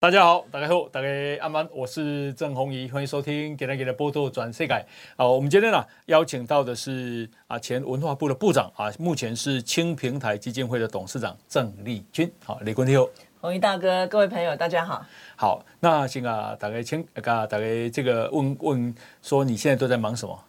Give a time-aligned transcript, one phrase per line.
[0.00, 1.08] 大家好，大家好，大家
[1.40, 4.72] 安安，我是郑红怡，欢迎收听《给他给的报道转世界》。
[5.16, 12.30] 好，我们今天呢邀请到的是啊前文化部的部长啊，目前是青平台基金会的董事长郑丽君。
[12.44, 13.08] 好，丽君你好，
[13.40, 15.04] 弘仪大哥，各位朋友，大家好。
[15.34, 20.44] 好，那先啊，大概请啊，大概这个问问说，你现在都在忙什么？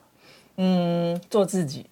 [0.61, 1.89] 嗯，做自己，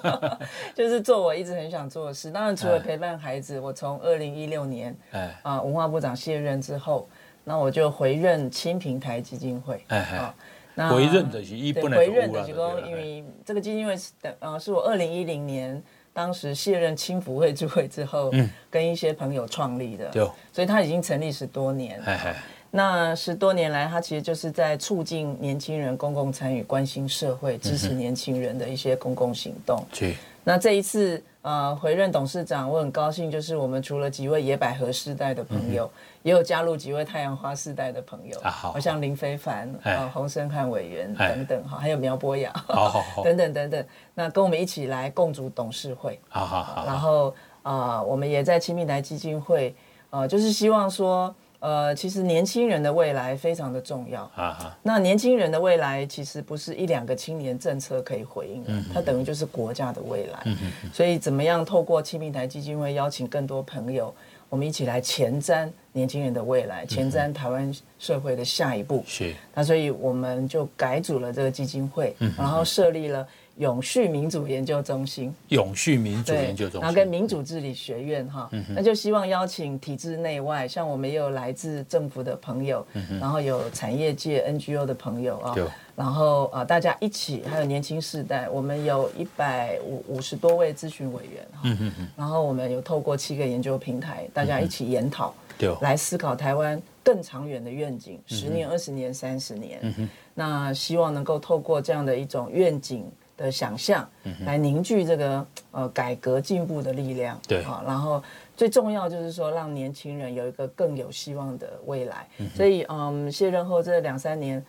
[0.74, 2.30] 就是做我一直很想做的事。
[2.30, 7.06] 当然，除了陪伴孩子，我从二零一六年，哎，啊，文化部长卸任之后，
[7.44, 10.34] 那我就回任青平台基金会，哎哎，
[10.74, 15.82] 那回任的是一不能回任的是说，因为这个基金会是的，呃，是我二零一零年
[16.14, 22.36] 当时卸任青辅会主委之后，嗯，跟一些朋友创立的，对，所以他已经成立十多年，哎哎。
[22.72, 29.84] 那十多年来，他其实就是在促进年轻人公共参与、关心社会、支持年轻人的一些公共行动。
[30.02, 43.22] 嗯、那这一次呃回任董事长，我很高兴，就是我们除了几位野百合世代的朋友，嗯、也有加入几位太阳花世代的朋友，啊、好，好，像林非凡、啊洪申翰委员等等哈，还有苗博雅，好好好。
[43.26, 46.20] 等等等等，那跟我们一起来共组董事会。
[46.28, 47.30] 好好好，然后
[47.64, 49.74] 啊、呃，我们也在亲密台基金会，
[50.10, 51.34] 呃，就是希望说。
[51.60, 54.22] 呃，其实年轻人的未来非常的重要。
[54.34, 54.78] 啊哈。
[54.82, 60.40] 那年轻人的未来其实不是一两个青年政策可以回应的，嗯、它等于就是国家的未来。
[60.46, 60.56] 嗯、
[60.92, 64.12] 所以怎么样透过青平台基金会邀请更多朋友，
[64.48, 69.04] 我们一起来前瞻年轻人的未来，前瞻台湾社会的下一步。
[69.06, 69.34] 是、嗯。
[69.54, 73.26] 那所以我们就改组了这个基金会，嗯、然后设立了。
[73.60, 85.54] 永续民主研究中心，永续民主研究中心，然后跟民主治理学院哈，嗯、那就希望邀请体制内外，像我们也有来自政府的朋友，嗯、然后有产业界 NGO 的朋友啊，
[85.94, 91.76] 然后啊大家一起，还有年轻世代，我们有一百五五十多位咨询委员，
[92.16, 95.34] 然后我们有透过七个研究平台，大家一起研讨，
[95.82, 103.04] 来思考台湾更长远的愿景，十、年、二十年、三十年，嗯、那希望能够透过这样的一种愿景。
[103.40, 104.06] 的想象，
[104.44, 107.62] 来凝聚这个呃改革进步的力量，对。
[107.64, 108.22] 啊，然后
[108.54, 112.28] 最重要就是说，让年轻人有一个更有希望的未来。
[112.38, 114.62] 嗯、所以，嗯，卸任后这两三年，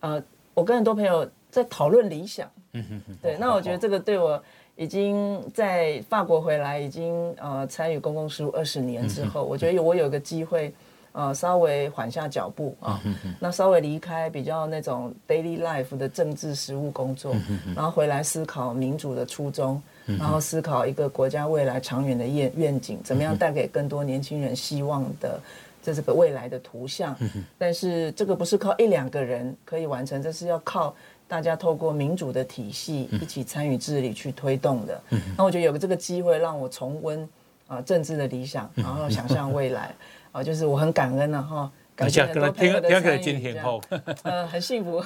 [0.00, 0.22] 呃，
[0.54, 4.42] 我跟很多朋友在讨论理想，嗯哼哼，对，那我觉得这个对我
[4.76, 10.72] 已经在法国回来，已经呃参与公共事务二十年之后，我觉得我有个机会。
[11.14, 13.00] 呃，稍微缓下脚步啊，
[13.38, 17.36] 那稍微离开比较那种 daily life 的政治实务工作，
[17.72, 25.40] 然后回来思考民主的初衷，然后思考一个国家未来长远的愿愿景，怎么样带给更多年轻人希望的
[25.84, 27.16] 这这个未来的图像。
[27.56, 30.92] 但是这个不是靠一两个人可以完成，这是要靠
[31.28, 35.00] 大家透过民主的体系一起参与治理去推动的。
[35.38, 37.22] 那我觉得有个这个机会让我重温
[37.68, 39.94] 啊、呃、政治的理想，然后想象未来。
[40.34, 43.56] 啊，就是我很感恩了哈，感谢很多朋友的参与，
[44.24, 45.00] 呃，很幸福。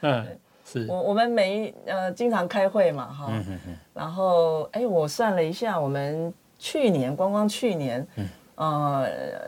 [0.00, 0.26] 嗯，
[0.64, 3.44] 是我我们每呃经常开会嘛哈，
[3.92, 8.06] 然后哎，我算了一下，我们去年光光去年，
[8.54, 9.06] 呃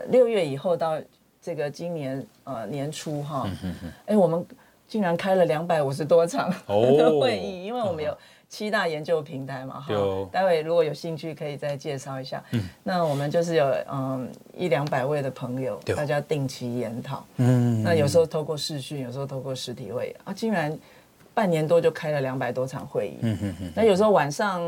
[0.09, 1.01] 六月以后到
[1.41, 3.49] 这个今年呃年初哈，
[4.05, 4.45] 哎，我们
[4.87, 8.15] 竟然开了两百五十多场的会议，因为我们有。
[8.51, 9.95] 七大研究平台嘛，哈，
[10.29, 12.43] 待会如果有兴趣可以再介绍一下。
[12.51, 17.25] 嗯，那我们就是有嗯一两百位的朋友，大家定期研讨。
[17.37, 20.77] 嗯，那有时候透过视讯，有时候透过实体会啊，竟然
[21.33, 23.19] 半年多就开了两百多场会议。
[23.21, 23.71] 嗯嗯嗯。
[23.73, 24.61] 那有时候晚上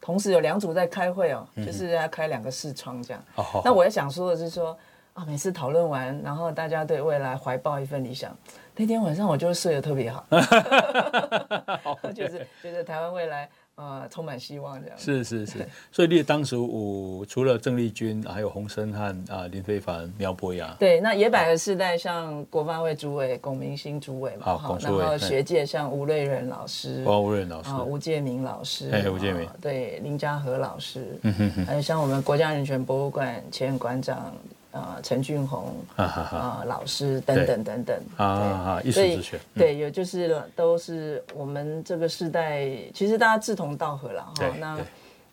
[0.00, 3.22] 同时有两组在开会哦，就是要开两个视窗这样。
[3.34, 3.60] 哦。
[3.62, 4.74] 那我也想说的是说
[5.12, 8.34] 啊，每次讨论完，然后大家对未来怀抱一份理想。
[8.76, 10.26] 那天晚上我就睡得特别好，
[12.14, 14.98] 就是觉得台湾未来呃充满希望这样。
[14.98, 20.76] 是是是， 所以你当时我除了郑丽君，还有洪森汉啊、林非凡、苗博雅。
[20.78, 34.34] 对，那野百合世代像国发会主委龚明鑫主委嘛，好，然后学界像吴瑞仁老师，吴瑞仁老师啊，吴介民老师，哎，吴介民，对，林家和老师，嗯哼哼，还有像我们国家人权博物馆前馆长。
[34.72, 44.34] 啊，陈俊宏啊，老师等等等等啊，一时之选，对，有就是都是我们这个世代，其实大家志同道合了哈。
[44.58, 44.78] 那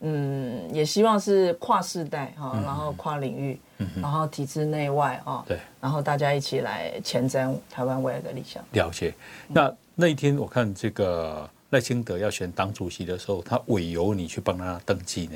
[0.05, 3.59] 嗯，也希望是跨世代哈，然后跨领域，
[4.01, 8.61] 然后体制内外啊，对，然后大家一起来前瞻台湾未来的理想。
[8.73, 9.13] 了解。
[9.47, 15.35] 那那一天我看这个赖清德要选党主席的时候，他委由你去帮他登记呢。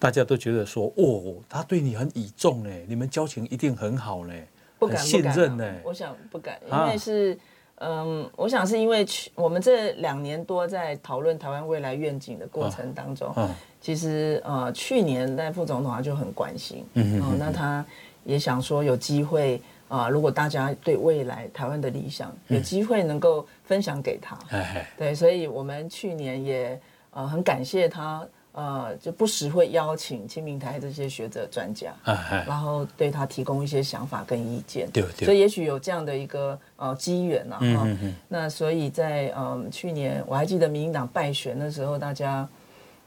[0.00, 4.32] 大家都觉得说，哦，他对你很倚重呢，你们交情一定很好呢，
[4.78, 5.70] 不敢很信任呢。
[5.84, 7.34] 我想不敢，因为是，
[7.74, 13.30] 啊、嗯，我想是因为去我们这两年多在讨论台湾未来愿景的过程当中，
[13.78, 17.84] 其实呃，去年赖副总统他就很关心，嗯那他
[18.24, 24.64] 也想说有机会啊、呃，如果大家对未来台湾的理想有机会能够分享给他，嗯、
[24.96, 26.80] 对，所以我们去年也
[27.10, 28.26] 呃很感谢他。
[28.52, 34.90] 呃，就不时会邀请清明台这些学者专家，啊、然后对他提供一些想法跟意见。
[34.90, 37.58] 对，所以也许有这样的一个呃机缘呐。
[37.60, 38.14] 嗯嗯嗯。
[38.28, 39.32] 那所以在
[39.70, 42.46] 去年我还记得民进党败选的时候，大家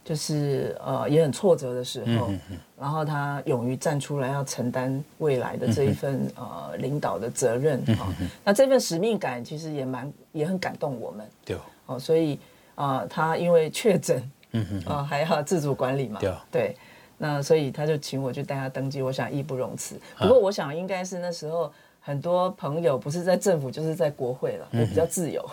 [0.06, 2.32] 就是呃也很挫折的时候，
[2.80, 8.08] 然后他勇于站出来要承担未来的这一份、嗯、呃领导的责任啊。
[8.46, 11.28] 那这份使命感其实也蛮也很感动我们。
[11.44, 11.58] 对。
[11.86, 12.40] 哦，所以
[12.76, 14.24] 啊、呃，他因为确诊。
[14.54, 16.20] 嗯嗯啊，还要自主管理嘛？
[16.20, 16.78] 对，对，
[17.18, 20.00] 那所以他就请我去带他登记，我想义不容辞。
[20.18, 25.44] 不过我想应该是那时候很多朋友不是在政府就是在国会了，我比较自由。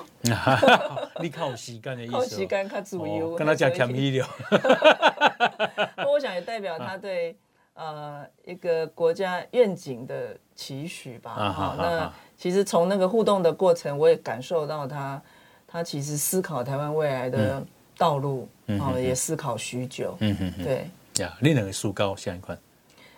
[1.21, 2.13] 你靠时间的意思？
[2.13, 4.29] 靠时间靠自由，跟他讲甜蜜了。
[5.97, 7.37] 那我想也代表他对
[7.75, 11.31] 呃一个国家愿景的期许吧。
[11.53, 15.23] 好，那其实从那个互动的过程，我也感受到他
[15.67, 17.65] 他其实思考台湾未来的
[18.01, 18.49] 道路。
[18.79, 20.17] 哦，也思考许久。
[20.21, 22.57] 嗯嗯嗯，对呀，你两个树高下一块。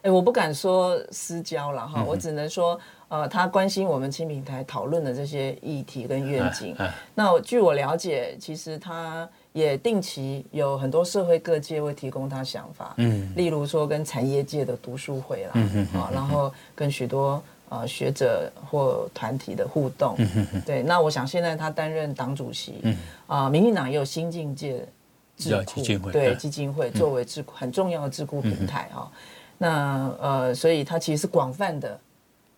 [0.00, 6.74] 哎，我不敢说私交了哈，我只能说，呃，他关心我们亲民台讨论的这些议题跟愿景。
[7.14, 12.94] 那据我了解，其实他也定期有很多社会各界会提供他想法。
[12.96, 17.40] 嗯，例如说跟产业界的读书会啦，嗯啊，然后跟许多
[17.72, 20.14] 呃学者或团体的互动。
[20.18, 22.74] 嗯对，那我想现在他担任党主席。
[22.82, 22.96] 嗯，
[23.26, 24.86] 啊，民进党也有新境界。
[25.34, 29.10] 基金会对基金会作为智库很重要的智库平台啊，
[29.58, 32.00] 那呃，所以他其实是广泛的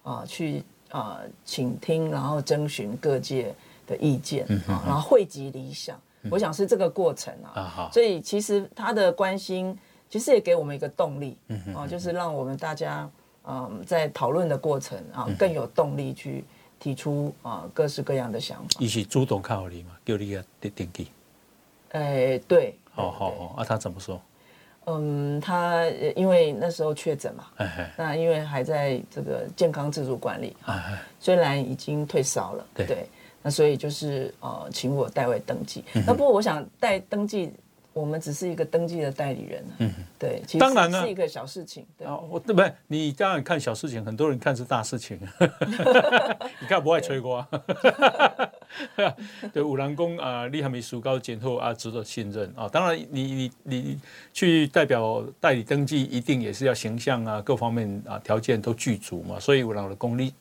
[0.03, 3.55] 啊，去啊倾听，然后征询各界
[3.87, 5.99] 的意见啊，然后汇集理想，
[6.31, 7.89] 我想是这个过程啊。
[7.91, 9.75] 所以其实他的关心，
[10.11, 11.39] 其实也给我们一个动力
[11.75, 13.09] 啊，就是让我们大家
[13.47, 16.45] 嗯在讨论的过程啊更有动力去
[16.79, 18.69] 提出啊各式各样的想法。
[18.79, 21.09] 一起主动靠你嘛，叫你啊登记。
[21.91, 24.21] 哎，对，好好好，啊，他怎么说？
[24.87, 25.87] 嗯，他
[26.17, 27.45] 因为那时候确诊嘛，
[27.97, 30.57] 那因为还在这个健康自主管理，
[31.21, 33.07] 虽然已经退烧了，对，
[33.43, 35.85] 那所以就是呃，请我代为登记。
[36.07, 37.53] 那不过我想代登记。
[37.95, 40.65] 我们只是一个登记的代理人，嗯，对，其实
[41.01, 41.87] 是一个小事情。
[41.97, 42.73] 对，我对不对？
[42.89, 45.17] 你当然看小事情，很多人看是大事情。
[46.61, 47.49] 你看不爱吹瓜，
[49.53, 52.69] 对，五郎公啊，你还没数高检后啊，值得信任啊。
[52.69, 54.01] 当然你，你你你
[54.33, 59.39] 去代表代理登记，一定也是要形象啊，各方面啊条件都具足嘛。
[59.39, 60.35] 所以五郎的功力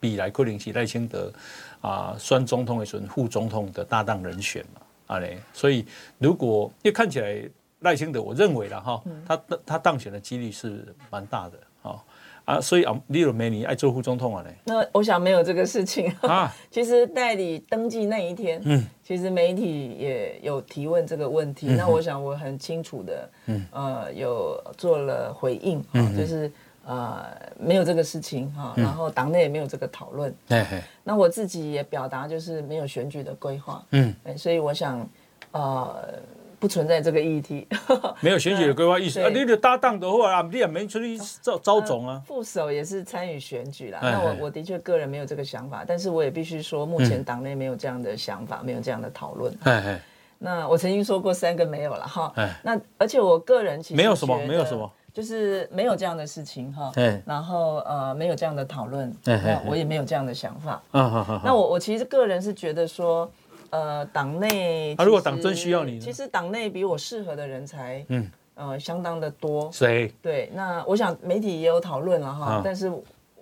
[0.00, 1.32] 比来克林奇赖清德
[1.80, 4.80] 啊，算总统也算副总统的搭档人选嘛。
[5.08, 5.84] 啊嘞，所以
[6.18, 7.42] 如果因为看起来
[7.80, 12.04] 赖清德，我认为了哈，他他当选的几率是蛮大的啊
[12.44, 14.54] 啊，所以啊，你有没你爱做副总统啊嘞？
[14.64, 16.54] 那我想没有这个事情啊。
[16.70, 26.52] 其实代理登记那一天，嗯，其实媒体也有提问这个问题，那我想我很清楚的，嗯呃，有做了回应啊，就是。
[26.88, 27.22] 呃，
[27.60, 30.34] 没有这个事情哈，然后党内也没有这个讨论。
[30.48, 30.64] 嗯、
[31.04, 33.84] 那我自己也表达就是没有选举的规划。
[33.90, 35.06] 嗯，所以我想，
[35.52, 36.02] 呃，
[36.58, 37.68] 不存在这个议题。
[38.22, 39.28] 没有选举的规划意思啊？
[39.28, 42.22] 你的搭档的话，你也没出去招招总啊。
[42.26, 43.98] 副手也是参与选举啦。
[44.00, 49.54] 那我我的确个人没有这个想法，但是我也必须说，目前党内没有这样的想法，嗯、没有这样的讨论。
[49.64, 50.00] 哎哎
[50.38, 52.32] 那我曾经说过三个没有了哈。
[52.36, 54.90] 哎那而且我个人其实没有什么，没有什么。
[55.18, 56.92] 就是没有这样的事情哈，
[57.26, 59.12] 然后呃没有这样的讨论，
[59.66, 60.80] 我也没有这样的想法。
[60.92, 63.28] 那我我其实个人是觉得说，
[63.70, 69.68] 呃党内，如果党真需要你，其实党内比我适合的人才，嗯呃相当的多。
[69.72, 70.14] 谁？
[70.22, 72.88] 对，那我想媒体也有讨论了哈，但是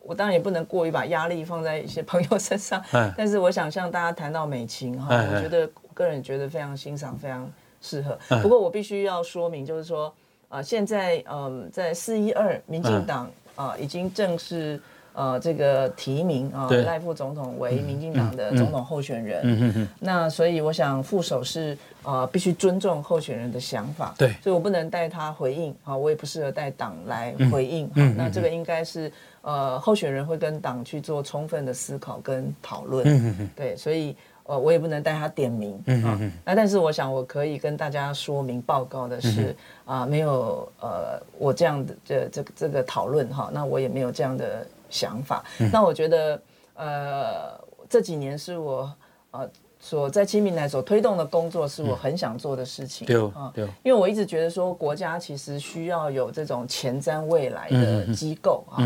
[0.02, 2.82] 我当然也不能过于把压力放在一些朋友身上。
[3.14, 7.46] 但是我想向大家谈到美琴哈，我觉得个人觉得非常欣赏，非常
[7.82, 8.18] 适合。
[8.40, 10.10] 不过我必须要说明，就是说。
[10.56, 14.80] 啊，现在嗯，在四一二，民进党啊已经正式
[15.12, 19.40] 呃这个提名啊赖副总统为民进党的总统候选人。
[19.44, 19.88] 嗯嗯嗯。
[20.00, 24.14] 那所以我想副手是呃必须尊重候选人的想法。
[24.16, 24.32] 对。
[24.42, 27.90] 所以我不能代他回应啊，我也不适合代党来回应。
[27.96, 28.14] 嗯。
[28.16, 33.06] 那这个应该是呃候选人会跟党去做充分的思考跟讨论。
[33.06, 33.50] 嗯嗯嗯。
[33.54, 36.32] 对，所以呃，我也不能带他点名，嗯嗯嗯。
[36.44, 45.44] 那但是我想我可以跟大家说明报告的是，啊、呃，没有呃我这样的这这这个讨论哈，那我也没有这样的想法。
[45.72, 46.42] 那我觉得
[46.74, 48.92] 呃这几年是我
[49.30, 49.48] 呃。
[49.78, 58.82] 所在清明台所推动的工作是我很想做的事情，对啊，对，因为我一直觉得说国家其实需要有这种前瞻未来的机构啊，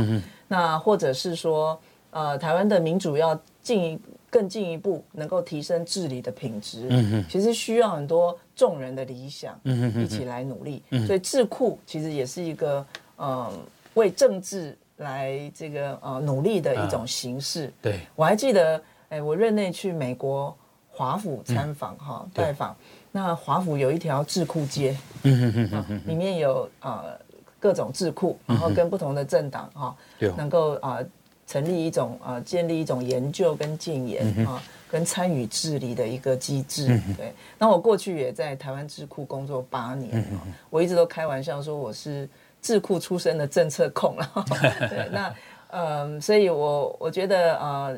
[0.46, 1.78] 那或者是说
[2.10, 3.98] 呃台湾的民主要进一
[4.30, 6.88] 更进一步能够提升治理的品质，
[7.28, 13.52] 其实需要很多众人的理想，一起来努力，所以智库其实也是一个呃
[13.94, 17.72] 为政治来这个呃努力的一种形式。
[17.82, 20.56] 对，我还记得，哎，我任内去美国。
[20.92, 22.76] 华府参访哈拜访，
[23.10, 27.18] 那华府有一条智库街，嗯嗯嗯里面有呃
[27.58, 29.96] 各种智库，然后跟不同的政党哈，
[30.36, 30.98] 能够啊
[31.50, 36.86] 成立一种啊建立一种研究跟建言啊跟参与治理的一个机制。
[37.16, 40.24] 对，那我过去也在台湾智库工作八年，
[40.70, 42.28] 我一直都开玩笑说我是
[42.62, 44.44] 智库出身的政策控了。
[44.88, 45.34] 对，那
[45.72, 47.92] 嗯，所以我我觉得啊。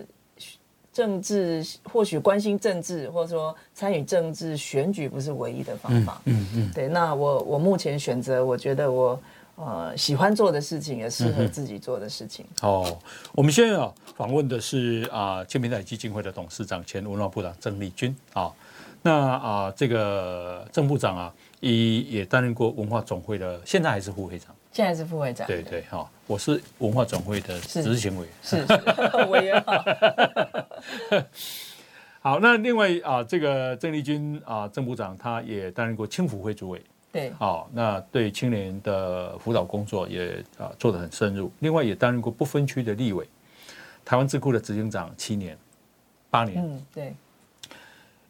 [0.95, 6.21] 政治或许关心政治，或者说参与政治选举不是唯一的方法。
[6.27, 6.87] 嗯嗯，嗯对。
[6.87, 9.19] 那我我目前选择，我觉得我
[9.57, 12.45] 呃喜欢做的事情，也适合自己做的事情。
[12.63, 12.99] 嗯、哦，
[13.33, 18.51] 我们现在啊访问的是啊青明台基金会的董事长、前文化部长郑丽君啊。
[19.05, 24.55] 那啊这个郑部长啊，也也担任过文化总会的，现在还是副会长。
[24.73, 25.47] 现在是副会长。
[25.47, 28.35] 对对哈，我是文化总会的执行委员。
[28.43, 28.65] 是，
[29.29, 29.85] 委员好。
[32.21, 36.81] 好，那另外啊，这个郑丽君啊，郑部长他也担任过青辅会主委。
[37.13, 37.31] 对。
[37.33, 41.53] 好，那对青年的辅导工作也啊做得很深入。
[41.61, 43.29] 另外也担任过不分区的立委，
[44.05, 45.57] 台湾智库的执行长七年、
[46.31, 46.65] 八年。
[46.65, 47.15] 嗯，对。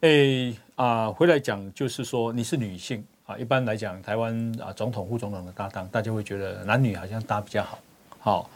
[0.01, 3.03] 诶啊，回来讲就是说你是女性。
[3.25, 7.79] 啊，一般来讲，台湾啊，总统、副总统的搭档，大家会觉得男女好像搭比较好。
[8.19, 8.51] 好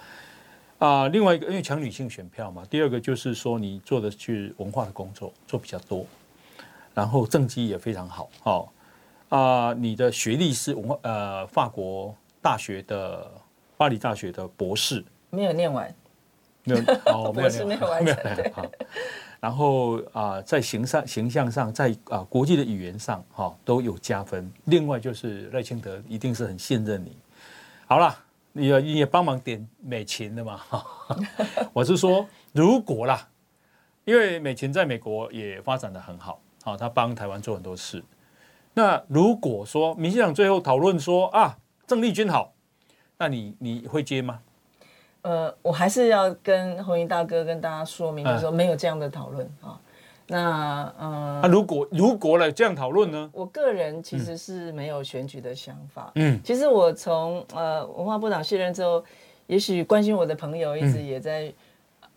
[0.79, 2.65] 啊，另外一个，因为抢女性选票嘛。
[2.69, 6.05] 第二个就是说，你做的去文化的工作，做比较多，
[6.93, 8.29] 然后政绩也非常好。
[8.41, 8.73] 好
[9.29, 13.31] 啊，你的学历是文化呃法国大学的
[13.77, 15.93] 巴黎大学的博士，没有念完，
[16.65, 18.15] 没有哦， 博士没有完成。
[18.15, 18.53] 对。
[19.39, 24.51] 然后啊，在形象形象上，在啊国际的语言上，哈都有加分。
[24.65, 27.17] 另外就是赖清德一定是很信任你。
[27.87, 28.17] 好了，
[28.53, 30.61] 你也你也帮忙点美琴的嘛？
[31.73, 33.29] 我是说，如果啦，
[34.05, 38.03] 因为美琴在美国也发展的很好，好，他帮台湾做很多事。
[38.79, 41.57] 那如果说民进党最后讨论说啊，
[41.87, 42.53] 郑丽君好，
[43.17, 44.41] 那你你会接吗？
[45.23, 49.81] 呃，我还是要跟红英大哥跟大家说明，就是说没有这样的讨论啊。
[50.27, 53.31] 那呃，那如果如果来这样讨论呢？
[53.33, 56.13] 我个人其实是没有选举的想法。
[56.17, 59.03] 嗯，其实我从呃文化部长卸任之后，
[59.47, 61.51] 也许关心我的朋友一直也在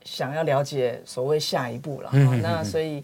[0.03, 2.09] 想要了解所谓下一步了。
[2.11, 3.01] 嗯，那所以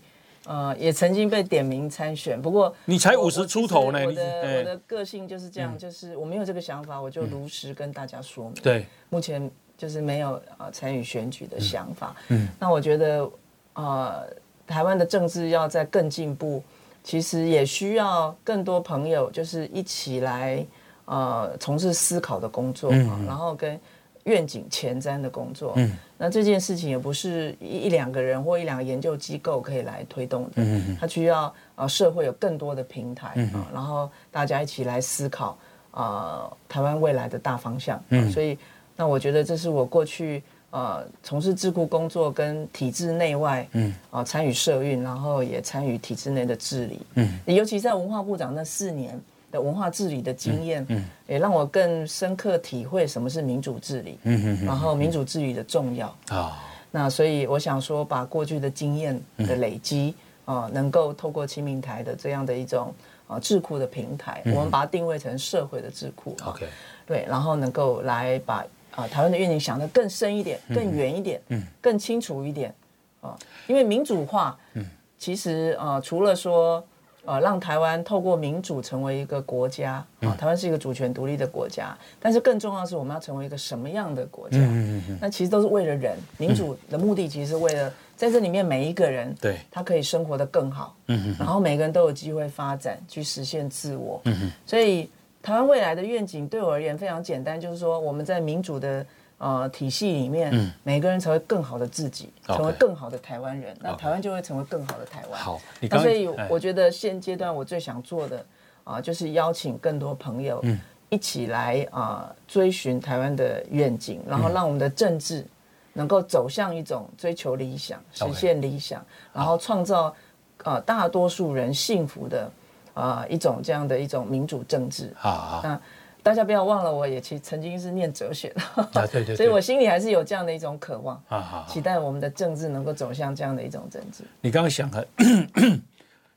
[0.47, 3.99] 呃也曾经被点名参选，不过你才五十出头呢。
[4.05, 8.53] 我的我的个性就是这样，就是我没有这个想法，我就如实跟大家说明。
[8.61, 9.51] 对，目前。
[9.77, 12.15] 就是没有啊参与选举的想法。
[12.29, 13.29] 嗯，那我觉得，
[13.73, 14.25] 呃，
[14.65, 16.63] 台湾的政治要在更进步，
[17.03, 20.65] 其实也需要更多朋友，就是一起来
[21.03, 23.77] 呃从事思考的工作，嗯，然后跟
[24.25, 25.73] 愿景前瞻的工作。
[25.77, 30.51] 嗯，那这件事情也不是一一两个人或一两个研究机构可以来推动的。
[30.57, 35.57] 嗯，它需要啊社会有更多的平台啊，然后大家一起来思考
[35.89, 37.99] 啊台湾未来的大方向。
[38.09, 38.57] 嗯，所以。
[38.97, 49.21] 那我觉得这是我过去呃从事智库工作跟体制内外嗯啊参与社运，然后也参与体制内的治理嗯，尤其在文化部长那四年的
[49.59, 56.57] 文化治理的经验嗯，也让我更深刻体会什么是民主治理嗯嗯，然后民主治理的重要啊。
[56.91, 62.93] 那所以我想说，把过去的经验的累积啊，能够透过清明台的这样的一种
[63.27, 66.65] 啊智库的平台，我们把它定位成社会的智库 OK
[67.05, 68.65] 对，然后能够来把。
[68.95, 72.73] 啊，台湾的愿景想得更深一点，更远一点，嗯，更清楚一点，
[73.19, 74.85] 啊，因为民主化，嗯，
[75.19, 76.81] 其实啊，除了说，
[77.25, 84.57] 呃，让台湾透过民主成为一个国家，啊，台湾是一个主权独立的国家，但是更重要的是，我们要成为一个什么样的国家？
[84.59, 95.09] 嗯嗯，那其实都是为了人，民主的目的其实是为了在这里面每一个人，对，他可以生活得更好，嗯，然后每个人都有机会发展，去实现自我，嗯，所以。
[95.45, 99.05] 台湾未来的愿景对我而言非常简单，就是说我们在民主的
[99.37, 105.39] 呃体系里面，嗯、每个人成为更好的自己，成为更好的台湾人.那台湾就会成为更好的台湾。
[105.39, 108.37] 好，那所以我觉得现阶段我最想做的
[108.83, 110.63] 啊、呃，就是邀请更多朋友
[111.09, 115.45] 一起来啊、呃，追寻台湾的愿景，然后让我们的政治
[115.93, 120.15] 能够走向一种追求理想、实现理想，然后创造。
[120.63, 122.49] 啊，大多数人幸福的
[122.95, 125.13] 啊一种这样的一种民主政治。
[125.21, 125.79] 啊，那
[126.25, 128.61] 大家不要忘了，我也其实曾经是念哲学的，
[128.99, 134.23] 啊对对， 所以我心里还是有这样的一种渴望啊，期待我们的政治能够走向这样的一种政治。
[134.41, 135.07] 你刚刚想很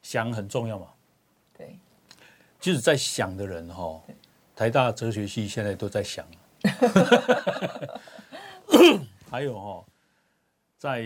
[0.02, 0.88] 想很重要嘛？
[1.56, 1.74] 对，
[2.60, 3.98] 就是在想的人哈，
[4.54, 6.26] 台大哲学系现在都在想，
[9.30, 9.82] 还有哈。
[10.78, 11.04] 在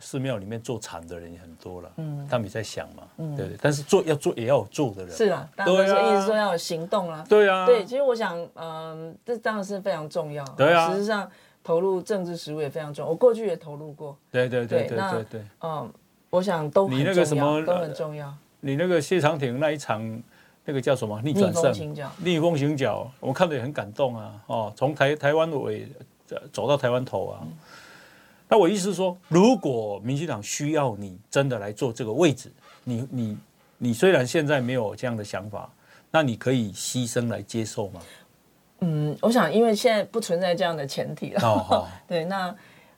[0.00, 11.30] 寺庙里面做禅的人也很多了，嗯，他们也在想嘛，嗯，对对，但是做要做也要有做的人，是啊，当然说一直说要有行动啦，对啊，对，其实我想，嗯，这当然是非常重要，对啊，实际上
[11.62, 15.88] 投入政治实务也非常重要，我过去也投入过，对对对对对对，嗯，
[16.30, 20.02] 我想都你那个什么都很重要，你那个谢长廷那一场
[20.64, 21.22] 那个叫什么？
[21.22, 21.72] 逆转胜，
[22.18, 25.86] 逆风行脚，我看得也很感动啊，哦，从台台湾尾
[26.52, 27.46] 走到台湾头啊。
[28.48, 32.50] 那我意思是说，如果民进党需要你真的来做这个位置，
[32.84, 33.38] 你你
[33.76, 35.70] 你虽然现在没有这样的想法，
[36.10, 38.00] 那你可以牺牲来接受吗？
[38.80, 41.40] 嗯，我想因为现在不存在这样的前提了。
[41.42, 42.54] 哦哦 对，那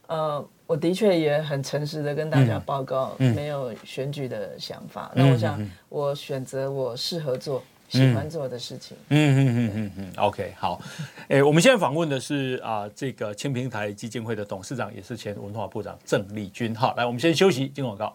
[0.07, 5.11] 呃，我的确也很诚实的跟大家报告，没有选举的想法。
[5.15, 7.63] 嗯、那我想，我选择我适合做。
[7.91, 8.97] 喜欢做的事情。
[9.09, 10.13] 嗯嗯嗯嗯嗯。
[10.17, 10.81] OK，好。
[11.29, 16.75] 诶，我们现在访问的是啊，这个青平台基金会的董事长，也是前文化部长郑丽君。
[16.75, 18.15] 好，来，我们先休息，进广告。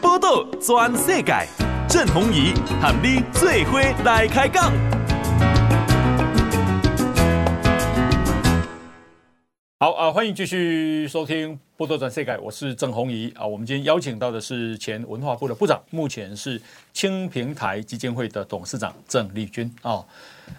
[0.00, 1.46] 波道全世界，
[1.88, 4.72] 郑弘仪喊你最伙来开讲。
[9.80, 13.46] 好啊，欢迎继续收听《波多转世界》，我是郑弘仪啊。
[13.46, 16.60] 我们今天邀请到的是前文化部的部长，目前是
[16.92, 20.04] 青平台基金会的董事长郑丽君啊。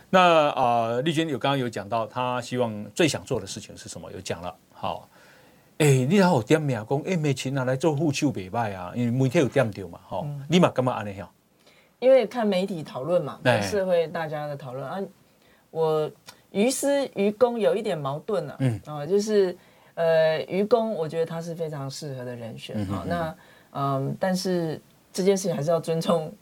[0.10, 4.10] 那啊，丽君有刚刚有讲到，他希望最想做的事情是什么？
[4.14, 4.56] 有讲了。
[4.72, 5.10] 好，
[5.80, 11.30] 哎，你好，点名讲，哎，没钱拿来做护手北拜啊，因为媒体有点到嘛，哈、嗯，立马干嘛安尼样？
[12.00, 14.98] 因为看媒体讨论嘛，社会大家的讨论啊，
[15.72, 16.10] 我。
[16.52, 19.56] 于私于公有一点矛盾了，嗯啊，就是
[19.94, 23.04] 呃，于公我觉得他是非常适合的人选啊。
[23.08, 23.36] 那
[23.72, 24.82] 嗯，但是
[25.14, 26.34] 这件事情还是要尊重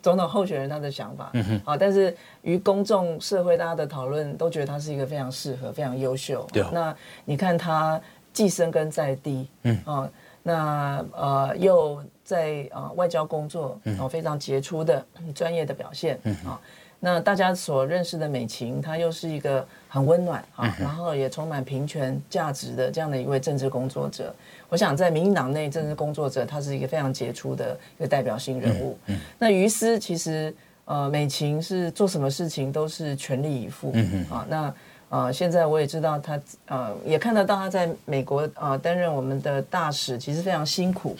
[0.00, 6.46] 总统候选人他的想法，嗯哼，啊，但是于公众社会大家的讨论都觉得他是一个非常适合、非常优秀。
[6.72, 6.94] 那
[7.24, 8.00] 你看他
[8.32, 10.10] 既生根在地，嗯啊，
[10.44, 16.60] 那呃又在啊外交工作，嗯、哦，非常杰出的专业的表现，嗯啊。
[17.00, 24.34] 那大家所认识的美琴，她又是一个很温暖啊，然后也充满平权价值的这样的一位政治工作者。
[24.68, 28.98] 我想在民进党内政治工作者，他是一个非常杰出的一个代表性人物。
[29.38, 30.52] 那于斯其实
[30.86, 34.44] 呃，美琴是做什么事情都是全力以赴嗯啊。
[34.48, 34.74] 那
[35.08, 41.16] 呃，现在我也知道他呃，也看得到他在美国啊担任我们的大使，其实非常辛苦。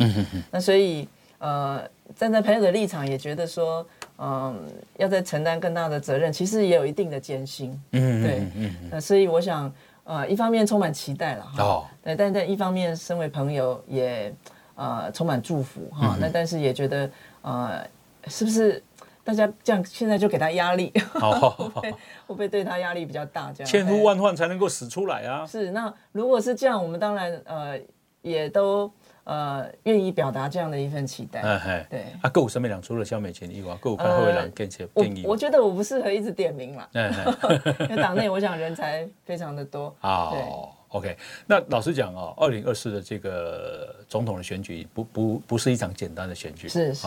[0.50, 1.06] 那所以
[1.38, 1.80] 呃，
[2.16, 3.86] 站在朋友的立场，也觉得说。
[4.20, 4.60] 嗯，
[4.96, 7.70] 要再承担更大的责任，其实也有一定的艰辛。
[7.92, 14.34] 嗯，对，嗯，那所以我想，呃，一方面充满期待了哈，哦，对，但但一方面，身为朋友也
[14.74, 16.16] 呃充满祝福哈。
[16.20, 17.10] 那但是也觉得，
[17.42, 17.86] 呃，
[18.26, 18.82] 是不是
[19.22, 20.92] 大家这样现在就给他压力？
[21.14, 23.52] 好， 会不会会不会对他压力比较大？
[23.52, 25.46] 这样千呼万唤才能够使出来啊。
[25.46, 27.78] 是，那如果是这样，我们当然呃
[28.22, 28.90] 也都。
[29.28, 31.42] 呃，愿意表达这样的一份期待。
[31.42, 32.06] 嗯，对。
[32.22, 35.22] 啊，够什么两除了萧美琴以外，够看后来更切建议。
[35.26, 36.88] 我觉得我不适合一直点名了。
[36.94, 37.12] 嗯，
[37.90, 39.94] 因为党内我想人才非常的多。
[40.00, 41.14] 好，OK。
[41.46, 46.66] 那老实讲哦，二零二四的这个总统的选举不不不是一场简单的选举。
[46.66, 47.06] 是是。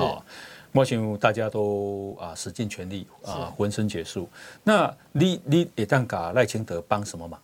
[0.71, 4.29] 目前大家都啊使尽全力啊，浑身解数。
[4.63, 7.41] 那你你也当给赖清德帮什么忙？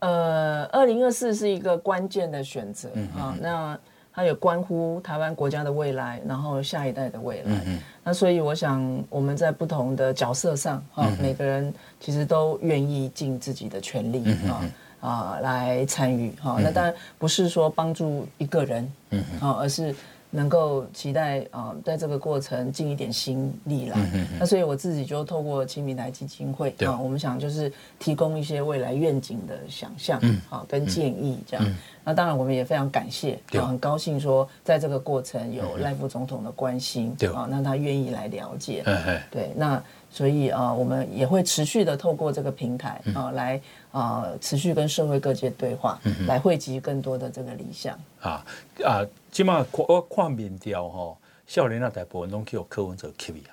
[0.00, 3.78] 呃，二零二四是一个关键的选择啊，那
[4.12, 7.52] 它有关乎台湾国家的未来，然后下一代的未来。
[7.52, 16.58] 嗯嗯，那所以我想我们在不同的角色上啊，每个人其实都愿意尽自己的全力啊啊来参与哈。
[16.60, 19.94] 那当然不是说帮助一个人，嗯啊，而是。
[20.36, 23.98] 能够期待啊、呃，在这个过程尽一点心力啦。
[24.38, 31.66] 那所以我自己就透过青平台基金会啊、呃，我们想就是提供一些未来愿景的想象，嗯，好、呃、跟建议这样。
[31.66, 43.60] 嗯、那当然我们也非常感谢，对、呃，很高兴说在这个过程有赖副总统的关心，对，啊、呃，那他愿意来了解，对，对，那所以啊、呃，我们也会持续的透过这个平台啊、呃、来。
[43.92, 47.98] 啊，持续跟社会各界对话，嗯、哼来汇集更多的这个理想。
[48.20, 48.44] 啊
[48.84, 49.00] 啊，
[49.32, 53.50] 起码我看民调吼，少年那大部分都叫柯文哲啊。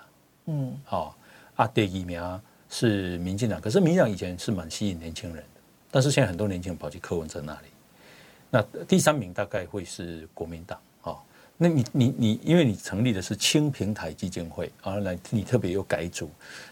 [0.47, 1.15] 嗯，好
[1.55, 7.67] 啊，第二名是民进党，可是民进党以前是蛮吸引年轻人的，但是现在很多年轻人跑去柯文哲那里。
[8.49, 10.77] 那第三名大概会是国民党。
[11.03, 11.17] 哦，
[11.55, 16.29] 那你你你，因为你成立的是青平台基金会，而来你特别有改组，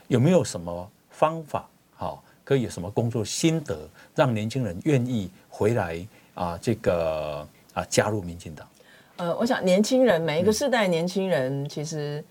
[0.09, 1.69] 有没有什么方法？
[1.95, 2.21] 好。
[2.43, 3.77] 可以有什么工作心得，
[4.15, 6.57] 让年轻人愿意回来啊？
[6.61, 8.67] 这个啊，加入民进党。
[9.17, 12.23] 呃，我想年轻人每一个世代年轻人其实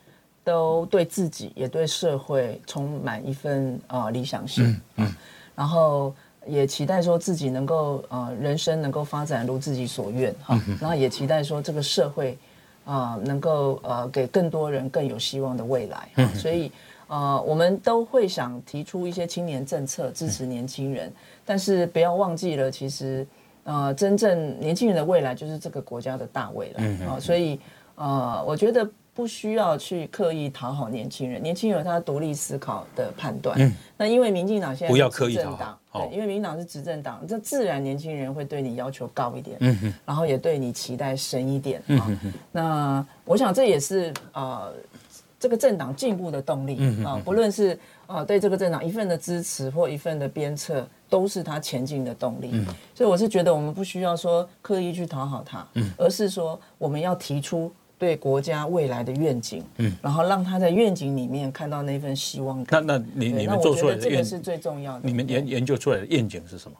[0.42, 4.64] 都对自己也对社会充满一份啊理想性，
[4.96, 5.14] 嗯，嗯，
[5.54, 6.12] 然后
[6.46, 12.36] 也期待说自己能够啊人生能够发展如自己所愿哈，嗯、然后也期待说这个社会
[12.84, 16.70] 啊能够呃给更多人更有希望的未来，嗯、所以。
[17.10, 21.12] 呃，我们都会想提出一些青年政策支持年轻人，
[21.44, 23.26] 但是不要忘记了，其实
[23.64, 27.18] 呃，真正年轻人的未来就是这个国家的大未来啊。
[27.18, 27.58] 所以
[27.96, 33.58] 呃，我觉得不需要去刻意讨好年轻人，年轻人有他独立思考的判断。
[33.58, 42.06] 嗯，那因为民进党现在是执政党，对，因为民进党是执政党，这自然年轻人会对你要求高一点，嗯哼，然后也对你期待深一点啊。
[42.52, 44.72] 那我想这也是呃。
[45.40, 47.76] 这个政党进步的动力啊，不论是
[48.06, 52.52] 啊对这个政党一份的支持或一份的鞭策，都是他前进的动力。
[52.94, 62.86] 所以我是觉得我们不需要说刻意去讨好他，而是说我们要提出对国家未来的愿景，嗯然后让他在愿景里面看到那份希望感。
[62.86, 65.00] 那那你你们做出来的这个是最重要的。
[65.02, 66.76] 你们研研究出来的愿景是什么？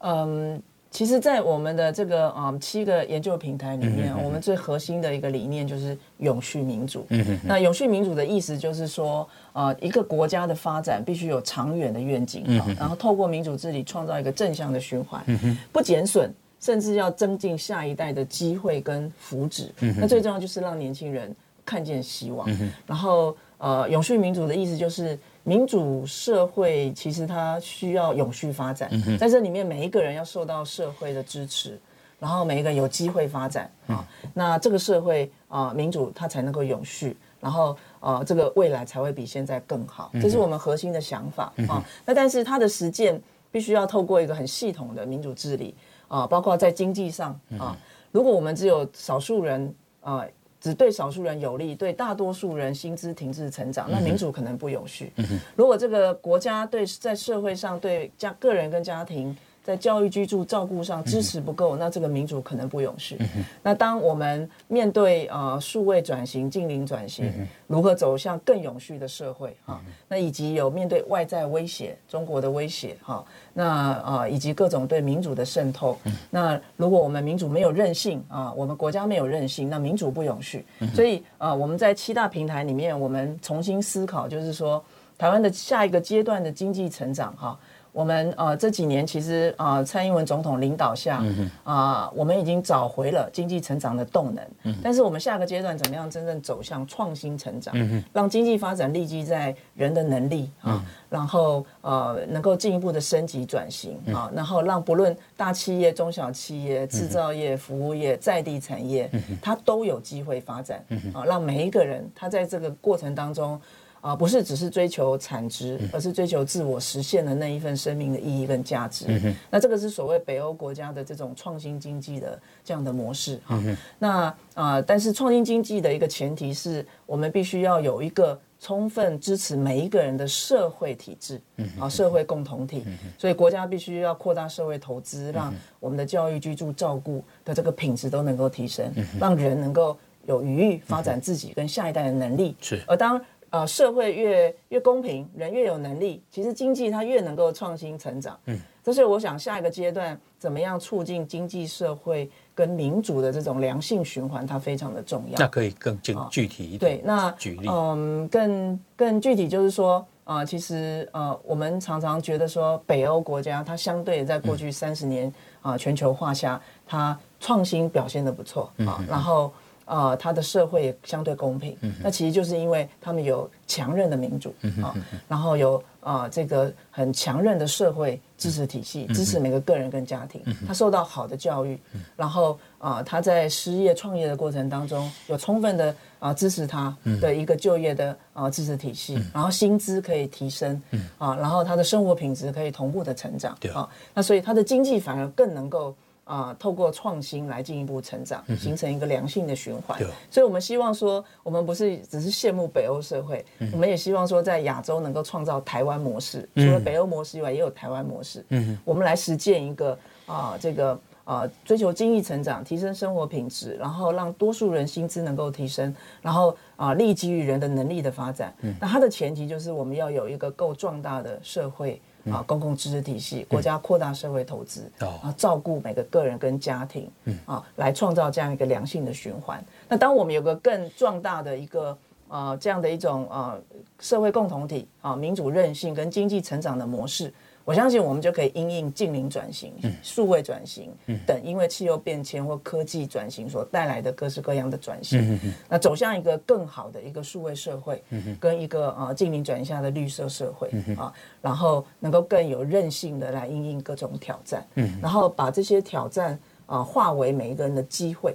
[0.00, 0.62] 嗯。
[0.92, 7.06] 其实，在我们的这个啊七个研究平台里面，我们最核心的一个理念就是永续民主。
[7.42, 12.44] 那永续民主的意思就是说，呃，一个国家的发展必须有长远的愿景，
[12.78, 15.24] 然后透过民主治理创造一个正向的循环，
[15.72, 19.68] 不减损，甚至要增进下一代的机会跟福祉。
[19.98, 22.46] 那最重要就是让年轻人看见希望。
[22.86, 25.18] 然后，呃，永续民主的意思就是。
[25.44, 31.78] 民主社会其实它需要永续发展，在这里面每一个人要受到社会的支持，
[32.20, 41.84] 然后每一个人有机会发展啊，那这个社会啊民主它才能够永续，然后啊这个未来才会比现在更好，这是我们核心的想法啊。
[42.06, 45.74] 那但是它的实践必须要透过一个很系统的民主治理
[46.06, 47.76] 啊，包括在经济上啊，
[48.12, 50.24] 如果我们只有少数人啊。
[50.62, 55.12] 只对少数人有利，对大多数人薪资停滞成长，那民主可能不永续。
[55.56, 63.16] 如果这个国家对在社会上对家个人跟家庭，在教育、居住、照顾上支持不够，那这个民主可能不永续。
[63.62, 67.32] 那当我们面对呃数位转型、近零转型，
[67.66, 69.80] 如何走向更永续的社会哈？
[70.08, 73.24] 那以及有面对外在威胁、中国的威胁哈？
[73.54, 75.96] 那啊以及各种对民主的渗透，
[76.28, 80.64] 那如果我们民主没有韧性啊，我们国家没有韧性，那民主不永续。
[80.92, 84.82] 所以啊，我们在七大平台里面，我们重新思考，就是说
[85.16, 87.56] 台湾的下一个阶段的经济成长哈。
[87.92, 94.42] 我们呃这几年其实啊、呃、蔡英文总统领导下啊、嗯呃，我们已经找回了经济成长的动能。
[94.62, 97.74] 嗯、但是我们下个阶段怎么样真正走向创新成长？
[98.12, 110.82] 让经济发展立基在人的能力啊，嗯、然后呃能够进一步的升级转型啊，嗯、然后让不论大企业、中小企业、制造业、服务业、在地产业，嗯、它都有机会发展。
[110.88, 113.60] 嗯、啊，让每一个人他在这个过程当中。
[114.02, 119.06] 啊，不是只是追求产值，而是追求自我实现的那一份生命的意义跟价值。
[119.08, 123.58] 嗯、那这个是所谓北欧国家的这种创新经济的这样的模式哈。
[123.64, 132.84] 嗯、那啊，但是创新经济的一个前提是我们必须要有一个充分支持每一个人的社会体制，嗯、啊，社会共同体。
[133.16, 142.56] 所以国家必须要扩大社会投资，让我们的教育、居住、照顾的这个品质都能够提升，让人能够有余裕发展自己跟下一代的能力。
[142.60, 143.20] 是，而当
[143.52, 148.38] 呃，社会越越公平，人越有能力，其实经济它越能够创新成长。
[148.46, 155.38] 嗯，这是我想下一个阶段怎么样促进经济社会跟民主的这种良性循环，它非常的重要。
[155.38, 156.96] 那可以更具具体一点。
[156.96, 165.28] 对，那举例，嗯，更更具体就是说，啊、呃，其实呃，我们常常觉得说，北欧国家它相对在过去三十年
[165.60, 169.52] 啊、嗯呃，全球化下，它创新表现的不错啊，嗯、然后。
[169.92, 171.76] 呃，他的社会也相对公平。
[172.02, 174.94] 那其实就是因为他们有强韧的民主啊，
[175.28, 180.40] 然后有啊这个很强韧的社会支持体系，支持每个个人跟家庭。
[180.66, 181.78] 他受到好的教育，
[182.16, 190.82] 然后啊他在失业创业的过程当中有充分的啊支持他的一个就业的啊支持体系，然后薪资可以提升
[191.18, 193.86] 啊，然后他的生活品质可以同步的成长啊。
[194.14, 195.94] 那所以他的经济反而更能够。
[196.32, 200.02] 啊、呃，透过创新来进一步成长，形成一个良性的循环。
[200.02, 206.48] 嗯、所以，我们希望说，我们不是只是羡慕北欧社会，嗯、我们也希望说，在亚洲能够创造台湾模式。
[206.54, 208.42] 嗯、除了北欧模式以外，也有台湾模式。
[208.48, 209.92] 嗯，我们来实践一个
[210.24, 210.92] 啊、呃，这个
[211.24, 218.54] 啊、呃，追求经济成长，提升生活品质，然后让多数人薪资能够提升，然后啊，立基于人的能力的发展。
[218.62, 222.00] 嗯，那它的前提就是我们要有一个够壮大的社会。
[222.30, 227.10] 啊，公共支持体系，国家扩大社会投资，啊，照顾每个个人跟家庭，
[227.46, 229.64] 啊，来创造这样一个良性的循环。
[229.88, 231.96] 那当我们有个更壮大的一个
[232.28, 233.58] 啊这样的一种啊
[233.98, 237.32] 社会共同体啊民主韧性跟经济成长的模式。
[237.64, 239.72] 我相信我们就可以因应近零转型、
[240.02, 240.92] 数位转型
[241.26, 248.02] 等，因为气候变迁或科技转型所带来的各式各样的转型，那走向一个更好的一个数位社会，
[248.40, 254.66] 跟一个啊近零转型下的绿色社会啊，然后能够更有韧性的来因应各种挑战，
[255.00, 258.34] 然后把这些挑战啊化为每一个人的机会，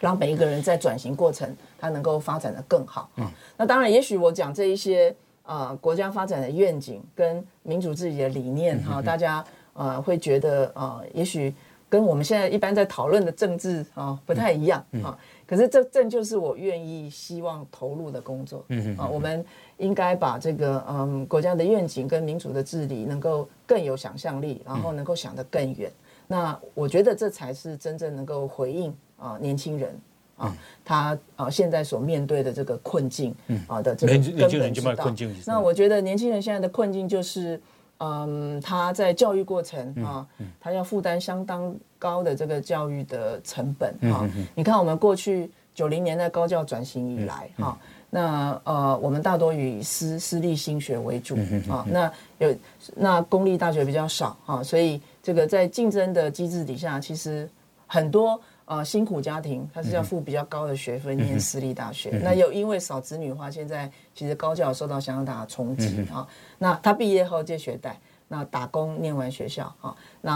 [0.00, 3.10] 让每一个人在转型过程他能够发展的更好。
[3.56, 5.14] 那当然，也许我讲这一些。
[5.48, 11.54] 啊、呃，国家发展的愿景跟民主自己的理念哈、啊，大家呃会觉得啊、呃，也许
[11.88, 15.18] 跟我们现在一般在讨论的政治啊不太一样啊。
[15.46, 18.62] 可是这正就是我愿意希望投入的工作。
[18.68, 19.42] 嗯啊，我们
[19.78, 25.90] 应该把这个嗯国家的愿景跟民主的治理能够更有想象力，然后能够想得更远。
[26.26, 29.98] 那我觉得这才是真正能够回应啊年轻人。
[30.38, 33.34] 啊，他啊，现在所面对的这个困境，
[33.66, 34.22] 啊的这个根
[34.60, 35.12] 本之道。
[35.44, 37.60] 那我觉得年轻人现在的困境就是，
[37.98, 40.24] 嗯，他在教育过程啊，
[40.60, 44.30] 他要负担相当高的这个教育的成本啊。
[44.54, 47.76] 你看，我们过去九零年代高教转型以来，哈，
[48.08, 51.36] 那呃，我们大多以私私立新学为主
[51.68, 52.54] 啊，那有
[52.94, 57.50] 那公立大学比较少啊，所以这个在竞争的机制底下，其实
[57.88, 58.40] 很多。
[58.68, 65.96] 啊、呃，辛苦家庭他是要付比较高的学费念私立大学，嗯、那又因为少子女化，现在其实高教受到相当大的冲击啊。
[65.96, 66.26] 嗯、哼
[66.58, 70.32] 那他毕业后借学贷，那打工念完学校啊，那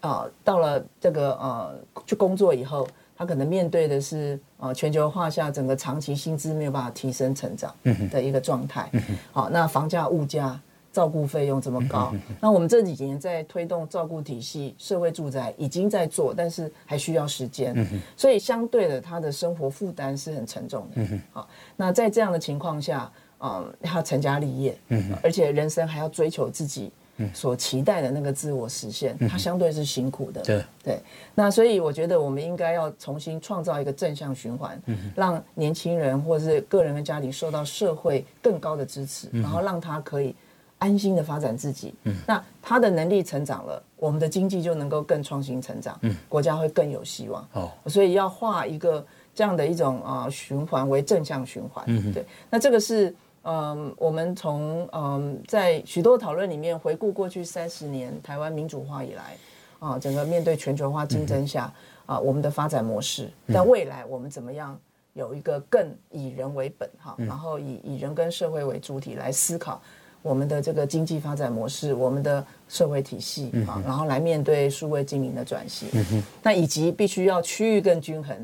[0.00, 7.72] 啊、呃、到了这个呃去工作以后，他可能面对的是啊、呃、全球化下整个长期薪资没有办法提升成长
[8.10, 8.90] 的一个状态。
[9.30, 10.60] 好、那房价物价。
[10.96, 21.02] 照顾费用这么高， 那我们这几年在推动照顾体系、社会住宅已经在做，但是还需要时间，所以相对的，他的生活负担是很沉重的。
[21.32, 24.78] 好，那在这样的情况下，嗯，要成家立业，
[25.22, 26.90] 而且人生还要追求自己
[27.34, 30.40] 所期待的那个自我实现，它相对是辛苦的。
[30.40, 30.64] 对。
[30.82, 30.98] 对，
[31.34, 34.80] 那所以我觉得我们应该要重新创造一个正向循环，
[35.14, 40.34] 让年轻人或者是个人跟家庭受到社会更高的支持，然后让他可以。
[40.78, 53.08] 安心的发展自己，嗯，那他的能力成长了，我们的经济就能够更创新成长，嗯，国家会更有希望，哦，所以要画一个这样的一种啊、呃、循环为正向循环，嗯，对，那这个是
[53.42, 59.36] 嗯、呃，我们从嗯、呃、在许多讨论里面回顾过去三十年台湾民主化以来
[59.78, 61.72] 啊、呃，整个面对全球化竞争下
[62.04, 64.78] 啊、我们的发展模式，但未来我们怎么样
[65.14, 69.82] 有一个更以人为本哈，然后以以人跟社会为主体来思考。
[70.26, 75.88] 我们的这个经济发展模式，我们的社会体系啊，然后来面对数位经营的转型，
[76.42, 78.36] 那以及必须要区域更均衡，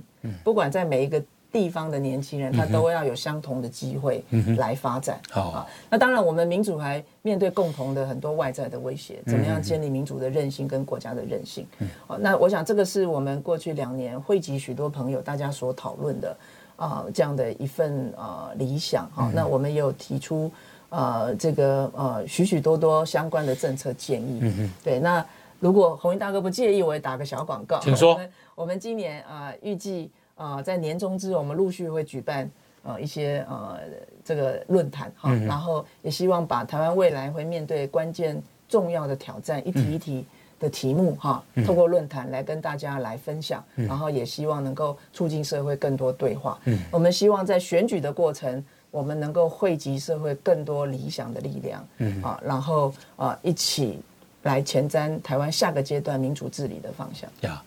[0.44, 4.24] 不管在每一个地方的年轻人，他都要有相同的机会
[4.56, 5.20] 来发展。
[5.28, 5.50] 好。
[5.50, 11.66] 啊，那当然，我们民主还面对共同的很多外在的威胁，怎么样建立民主的韧性跟国家的韧性？
[12.06, 16.36] 好，那我想这个是我们过去两年汇集许多朋友大家所讨论的
[16.76, 19.30] 啊，这样的一份啊理想啊。
[19.34, 20.50] 那我们也有提出。
[20.92, 24.40] 呃，这个呃，许许多多相关的政策建议。
[24.42, 24.70] 嗯嗯。
[24.84, 25.24] 对，那
[25.58, 27.80] 如果鸿英大哥不介意，我也打个小广告。
[27.80, 28.12] 请说。
[28.12, 32.50] 我们，我们今年啊、呃，预计啊、呃，在年中之后，我们陆续会举办
[32.82, 33.78] 呃一些呃
[34.22, 40.26] 这个论坛哈，嗯、然后也希望把台湾未来会面对关键重要的挑战，一题一题
[40.60, 46.58] 的题目哈，嗯、透过论坛来跟大家来分享，嗯、然后也希望能够促进社会更多对话。
[46.66, 46.78] 嗯。
[46.90, 48.62] 我们希望在选举的过程。
[48.92, 53.98] 我们能够汇集社会更多理想的力量，嗯啊，然后啊一起
[54.42, 57.28] 来前瞻台湾下个阶段民主治理的方向。
[57.40, 57.64] 呀，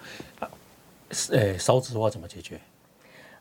[1.31, 2.61] 呃，少子化怎么解决？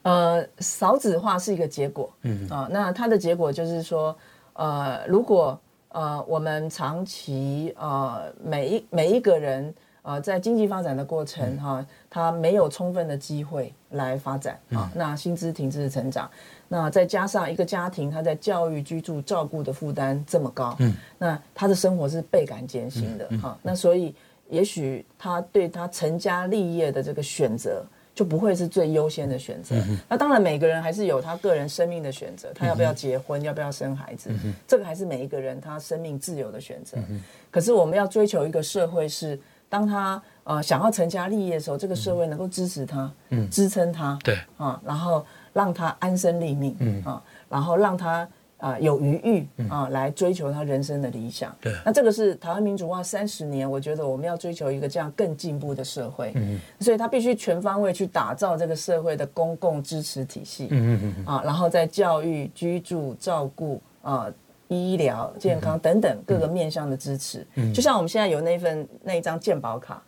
[0.03, 4.17] 呃，少子化是一个结果，嗯啊，那它的结果就是说，
[4.55, 5.59] 呃，如果
[5.91, 9.73] 呃我们长期呃每一每一个人
[10.05, 16.31] 呃在经济发展的过程哈、嗯，他没有充分的机会来发展啊，那薪资停滞成长，
[16.69, 24.15] 那再加上一个家庭他在教育、居住、照顾的负担这么高，嗯，那他的生活是倍感艰辛的哈，那所以
[24.49, 27.85] 也许他对他成家立业的这个选择。
[28.15, 29.75] 就不会是最优先的选择。
[29.75, 37.21] 嗯、那当然，每个人还是有他个人生命的选择，他要不要结婚，嗯、要不要生孩子，嗯，这个还是每一个人他生命自由的选择，嗯。
[37.51, 39.37] 可是我们要追求一个社会是，
[39.75, 48.29] 当他呃想要成家立业的时候，这个社会能够支持他，嗯，支撑他，对啊，然后让他安身立命，嗯啊，然后让他。
[48.59, 51.55] 啊、呃，有余裕啊，来追求他人生的理想。
[51.61, 56.33] 对，那这个是台湾民主化三十年，我觉得我们要追求一个这样更进步的社会。
[56.35, 60.69] 嗯，所以他必须全方位去打造这个社会的公共支持体系。
[60.71, 61.27] 嗯嗯嗯。
[61.27, 64.33] 啊，然后在教育、居住、照顾啊、
[64.69, 67.47] 医疗、健康等等各个面向的支持。
[67.55, 70.03] 嗯，就像我们现在有那份那一张健保卡。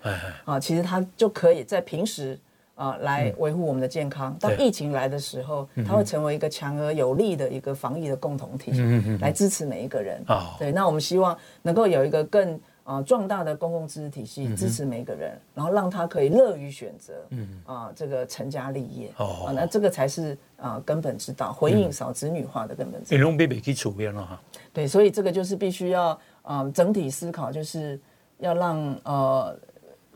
[0.45, 2.38] 啊，其实它就可以在平时。
[2.79, 4.37] 啊、呃，来维护我们的健康。
[4.38, 8.71] 当疫情来的时候，它会成为一个强而有力的一个防疫的共同体，
[9.19, 10.23] 来支持每一个人。
[10.59, 17.12] 对，那我们希望能够有一个更啊壮大的公共支持体系，支持每一个人，然后让他可以乐于选择。
[17.66, 19.12] 啊，这个成家立业。
[19.18, 23.16] 啊，那这个才是啊根本之道，回应少子女化的根本之道。
[24.72, 28.01] 对，所以这个就是必须要啊整体思考，就是
[28.38, 29.55] 要让呃。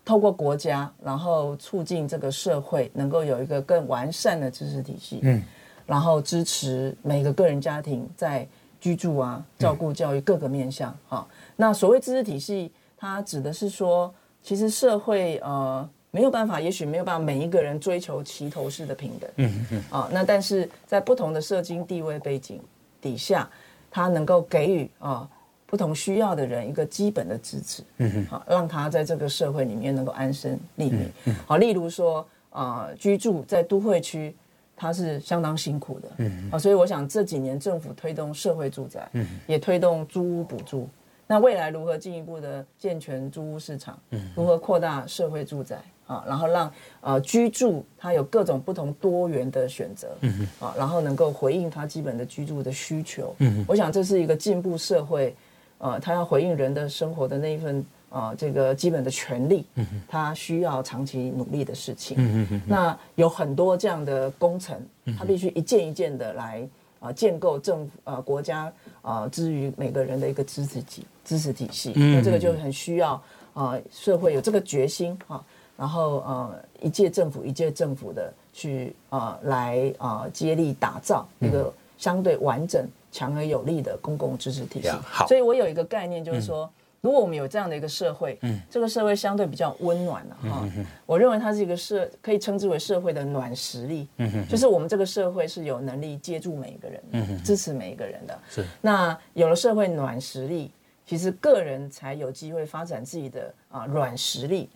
[0.03, 5.41] 透过国家，然后促进这个社会能够有一个更完善的知识体系，嗯，
[5.87, 8.49] 然后支持每个个人家庭在
[8.81, 10.91] 居住啊、照顾、教育各个面向。
[11.09, 14.13] 哈、嗯，那所谓知识体系，它指的是说，
[14.43, 22.61] 其实社会呃没有办法，也许没有办法每一个人追求齐头式的平等，嗯嗯啊，那但是在不同的社经地位背景
[23.01, 23.49] 底下，
[23.91, 25.29] 它能够给予啊。
[25.67, 34.35] 不同需要的人一个基本的支持，嗯哼，好，让他在这个社会里面能够安身立命，嗯，好，例如说啊，呃，居住在都会区，
[34.81, 40.89] 他是相当辛苦的，嗯，所以我想这几年政府推动社会住宅，嗯，也推动租屋补助，
[41.27, 55.37] 那未来如何进一步的健全租屋市场，嗯，如何扩大社会住宅啊，然后让呃居住它有各种不同多元的选择，嗯，啊，然后能够回应它基本的居住的需求，嗯，我想这是一个进步社会。
[55.83, 59.65] 呃，他要回应人的生活的那一份啊、呃，这个基本的权利，
[60.07, 62.17] 他需要长期努力的事情。
[62.19, 64.79] 嗯嗯，那有很多这样的工程，
[65.17, 66.69] 他必须一件一件的来
[66.99, 71.93] 啊、呃，建构政府呃国家啊，至、呃、于每个人的一个支持体支持体系。
[71.95, 73.13] 那这个就很需要
[73.55, 75.43] 啊、呃，社会有这个决心啊，
[75.77, 82.87] 然后呃，一届政府一届政府的去啊、呃，来啊、呃，接力打造一个相对完整。
[83.13, 84.89] 强而有力的公共支持体系。
[84.89, 86.71] 好，所以我有一个概念，就是说，嗯、
[87.01, 90.69] 如果我们有这样的一个社会，嗯，这个社会相对比较温暖了哈。
[91.07, 94.07] 我认为它是一个社，可以称之为社会的暖实力。
[94.19, 98.39] 嗯哼，就是我们这个社会是有能力接住每一个人，嗯支持每一个人的。
[98.51, 98.65] 是。
[98.81, 100.71] 那有了社会暖实力，
[101.11, 104.71] 其实个人才有机会发展自己的啊软实力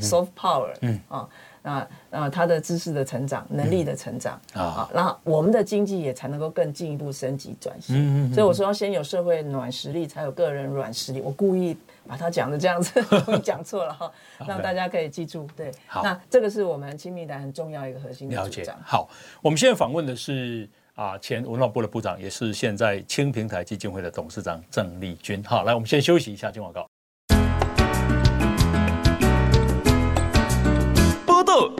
[0.00, 0.72] ，soft power。
[0.80, 1.28] 嗯啊。
[1.60, 8.32] 那，啊，他的知识的成长，能力的成长、嗯、啊，然后我们的经济也才能够更进一步升级转型。
[8.34, 11.20] 所以我说要先有社会软实力，才有个人软实力。
[11.20, 14.12] 我故意把它讲的这样子， 我讲错了哈，
[14.46, 15.46] 让大家可以记住。
[15.54, 15.70] 对，
[16.02, 18.74] 那这个是我们亲密党很重要一个核心的主张。
[18.84, 19.08] 好，
[19.40, 25.42] 我们现在访问的是啊，前文化部的部长，也是现在青平台基金会的董事长郑丽君。
[25.42, 26.88] 好，来，我们先休息一下，进广告。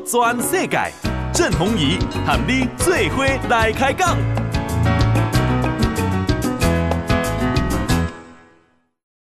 [0.05, 0.93] 全世界，
[1.33, 4.17] 郑弘仪喊你最伙来开讲。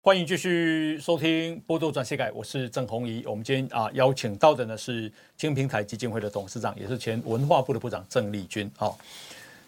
[0.01, 3.23] 欢迎继续收听《报道全世界》，我是郑弘仪。
[3.25, 8.69] 我们今天啊邀请到的呢是青平台基金会的董事长，也是前文化部的部长郑丽君。
[8.75, 8.97] 好，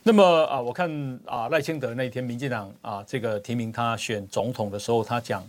[0.07, 5.43] 那么啊，我看啊赖清德那一天，民进党啊这个提名他选总统的时候，他讲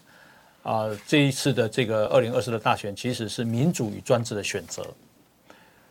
[0.63, 4.83] 啊这一次的这个二零二四的大选，其实是民主与专制的选择。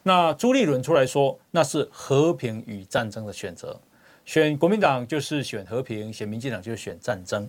[0.02, 3.80] 那朱立伦出来说，那是和平与战争的选择，
[4.26, 7.48] 选国民党就是选和平，选民进党就是选战争。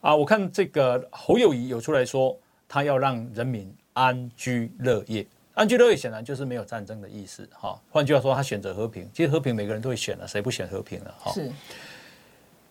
[0.00, 2.34] 啊，我看这个侯友宜有出来说，
[2.66, 7.48] 他要让人民安居乐业，安居乐业显然就是没有战争的意思。
[7.52, 11.14] 哈，换句话说，他选择和平，其实和平每个人都会选了，谁不选和平了？
[11.18, 11.50] 哈，是。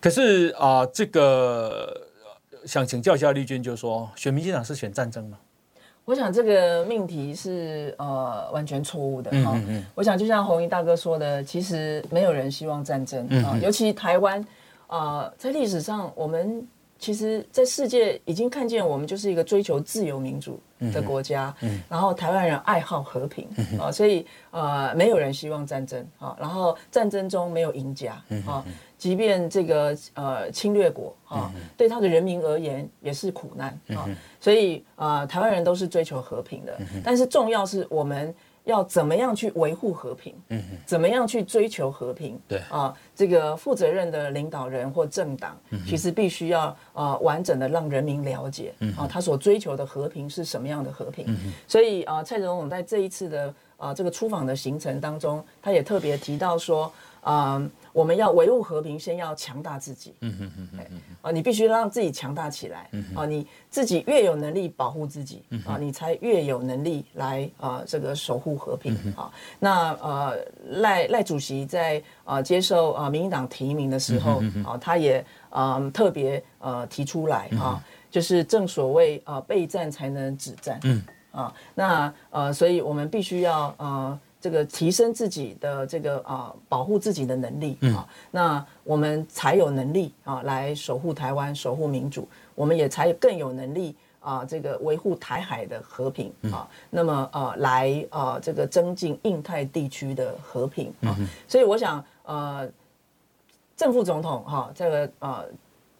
[0.00, 2.06] 可是啊，这个
[2.66, 5.38] 想请教一下绿军，就是说选民进党是选战争吗？
[6.04, 9.52] 我想这个命题是呃完全错误的哈。
[9.54, 14.38] 嗯嗯嗯，我想就像红衣大哥说的，其实没有人希望战争啊，尤其台湾
[14.86, 16.68] 啊，呃，在历史上我们。
[16.98, 20.58] 其实，在世界已经看见我们就是一个追求自由民主
[20.92, 21.74] 的国家，嗯。
[21.76, 28.64] 嗯、然后台湾人爱好和平、嗯、啊，所以呃，没有人希望战争啊，然后战争中没有赢家啊，
[28.96, 34.08] 即便这个呃侵略国啊，对他的人民而言也是苦难啊，
[34.40, 38.34] 所以啊、呃，台湾人都是追求和平的，但是重要是我们。
[38.64, 40.34] 要怎么样去维护和平？
[40.48, 42.40] 嗯，怎么样去追求和平？
[42.48, 45.56] 对啊，这个负责任的领导人或政党，
[45.86, 51.26] 其实必须要啊完整的让人民了解，啊，他所追求的和平是什么样的和平？
[51.68, 56.90] 所以啊，蔡总统在这一次的啊这个出访的行程当中，他也特别提到说
[57.24, 57.68] 啊。
[57.94, 60.16] 我们要维护和平，先要强大自己。
[60.18, 62.88] 嗯嗯嗯嗯啊，你必须让自己强大起来。
[62.90, 68.96] 嗯啊，你自己越有能力保护自己，啊，你才越有能力来啊这个守护和平。
[69.16, 70.36] 啊，那呃
[70.80, 80.80] 赖赖主席在啊接受啊民进党提名的时候，啊，他也啊特别呃提出来啊，就是正所谓啊备战才能止战。
[80.82, 81.00] 嗯
[81.30, 84.18] 啊，那呃，所以我们必须要啊。
[84.44, 101.16] 这个提升自己的这个啊，保护自己的能力啊，那我们才有能力啊来守护台湾、守护民主，我们也才更有能力啊，这个维护台海的和平啊，那么啊来啊这个增进印太地区的和平啊，
[101.48, 102.70] 所以我想呃，
[103.74, 105.46] 正副总统哈这个呃。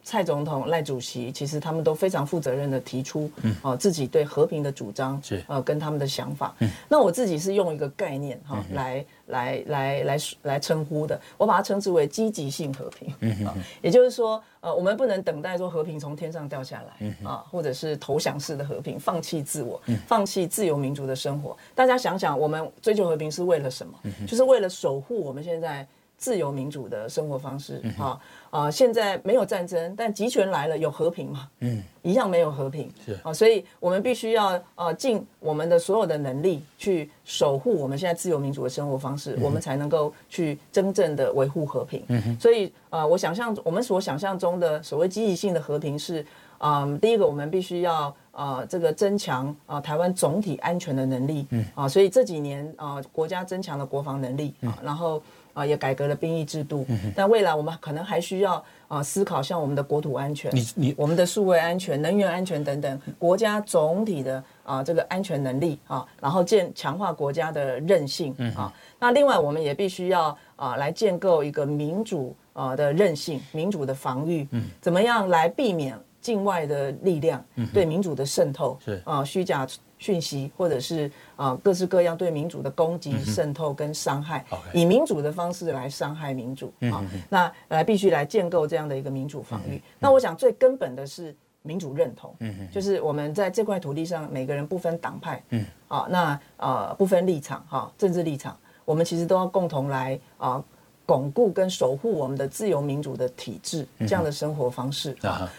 [0.05, 6.55] 蔡总统、赖主席，其实他们都非常负责任的提出，嗯，啊，自己对和平的主张，是，呃，跟他们的想法。
[6.59, 13.11] 嗯，那我自己是用一个概念哈，来来来来来称呼的，我把它称之为积极性和平。
[13.21, 13.35] 嗯，
[13.81, 21.57] 也就是说，呃，我们不能等待说和平从天上掉下来，啊，或者是投降式的和平，放弃自我，放弃自由民主的生活。
[21.73, 23.97] 大家想想，我们追求和平是为了什么？
[24.27, 25.85] 就是为了守护我们现在。
[26.17, 28.71] 自由民主的生活方式，啊啊！
[28.71, 31.47] 现在没有战争，但集权来了，有和平嘛？
[31.59, 32.89] 嗯，一样没有和平。
[33.05, 42.01] 是啊，所以我们必须要啊尽我们的所有的能力去守护我们现在自由民主的生活方式，我们才能够去真正的维护和平。
[42.07, 46.25] 嗯，所以啊，我想象我们所想象中的所谓积极性的和平是
[46.57, 51.45] 啊，第一个我们必须要啊这个增强啊台湾总体安全的能力。
[51.49, 55.21] 嗯啊，所以这几年啊国家增强了国防能力啊，然后。
[55.55, 68.67] 啊，也改革了兵役制度，嗯、但未来我们可能还需要啊思考像我们的国土安全，你你我们的数位安全、能源安全等等，国家总体的啊这个安全能力啊，然后建强化国家的韧性啊。
[68.67, 77.41] 嗯、那另外我们也必须要啊来建构一个民主啊的韧性、民主的防御，嗯，怎么样来避免境外的力量
[77.73, 78.77] 对民主的渗透？
[78.83, 79.65] 是、啊虚假。
[80.05, 89.77] 讯息，或者是啊、呃、各式各样对民主的攻击、渗透跟伤害，嗯、以民主的方式来伤害民主、啊，那来必须来建构这样的一个民主防御。
[89.77, 92.35] 嗯、那我想最根本的是民主认同，
[92.71, 96.19] 就是我们在这块土地上每个人不分党派，嗯，啊，那
[96.57, 100.63] 啊、呃、不分立场哈、啊，政治立场，我们其实都要共同来啊
[101.07, 105.17] 巩固跟守护我们的自由民主的体制，这样的生活方式、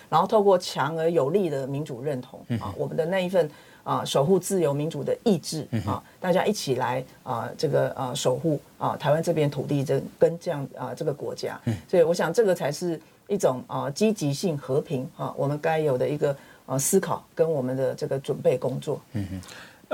[0.09, 3.51] 然后透过强而有力的民主认同、嗯、啊，我们的那一份。
[3.87, 19.01] 啊，守护自由民主的意志啊，大家一起来啊，这个啊，守护啊，台湾这边土地这跟这样啊，这个国家，所以我想这个才是一种啊，积极性和平啊，我们该有的一个啊思考跟我们的这个准备工作。
[19.13, 19.41] 嗯嗯，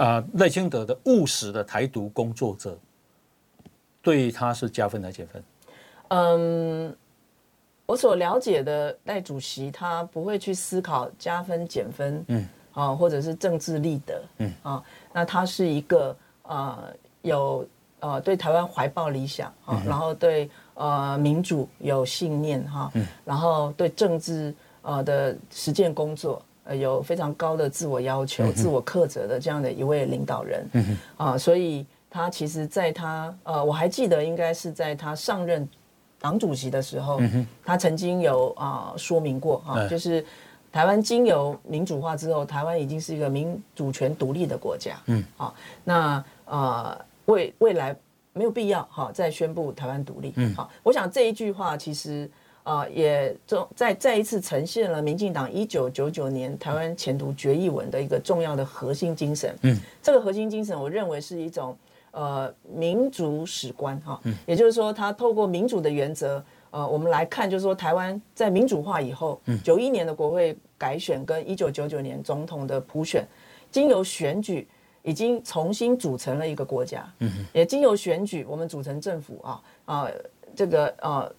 [0.07, 2.75] 啊，赖清德的务实的台独工作者，
[4.01, 5.45] 对他是加分还是减分？
[6.09, 6.97] 嗯，
[7.85, 12.25] 我所了解的赖主席，他不会去思考加分减分。
[12.29, 12.49] 嗯。
[12.73, 14.53] 啊，或者是政治立德，嗯。
[14.63, 16.79] 啊，那他是一个呃
[17.21, 17.67] 有
[18.01, 35.69] 呃对台湾怀抱理想啊，嗯、然后对呃民主有信念哈，嗯、然后对政治呃的实践工作呃有非常高的自我要求、嗯、自我苛责的这样的一位领导人，嗯啊，所以他其实在他呃我还记得应该是在他上任
[36.19, 37.47] 党主席的时候，嗯、哼。
[37.65, 40.25] 他曾经有啊、呃、说明过哈，就是。
[40.73, 44.99] 台湾经由民主化之后，台湾已经是一个民主权独立的国家。
[45.07, 45.55] 嗯，好，
[45.85, 47.95] 那呃未未来
[48.33, 50.33] 没有必要哈再宣布台湾独立。
[50.37, 52.29] 嗯，好，我想这一句话其实
[52.63, 59.55] 呃也中再再一次呈现了民进党一九九九年台湾前途决议文的一个重要的核心精神。
[59.61, 61.77] 嗯，这个核心精神我认为是一种
[62.13, 66.43] 呃民主史观哈，嗯，也就是说它透过民主的原则。
[66.73, 73.25] 呃，我们来看，就是说，台湾在民主化以后，九一年的国会改选跟一九九九年总统的普选，
[73.71, 74.67] 经由选举
[75.03, 80.09] 已经重新组成了一个国家，嗯，也经由选举我们组成政府啊啊，
[80.57, 81.33] 这个呃。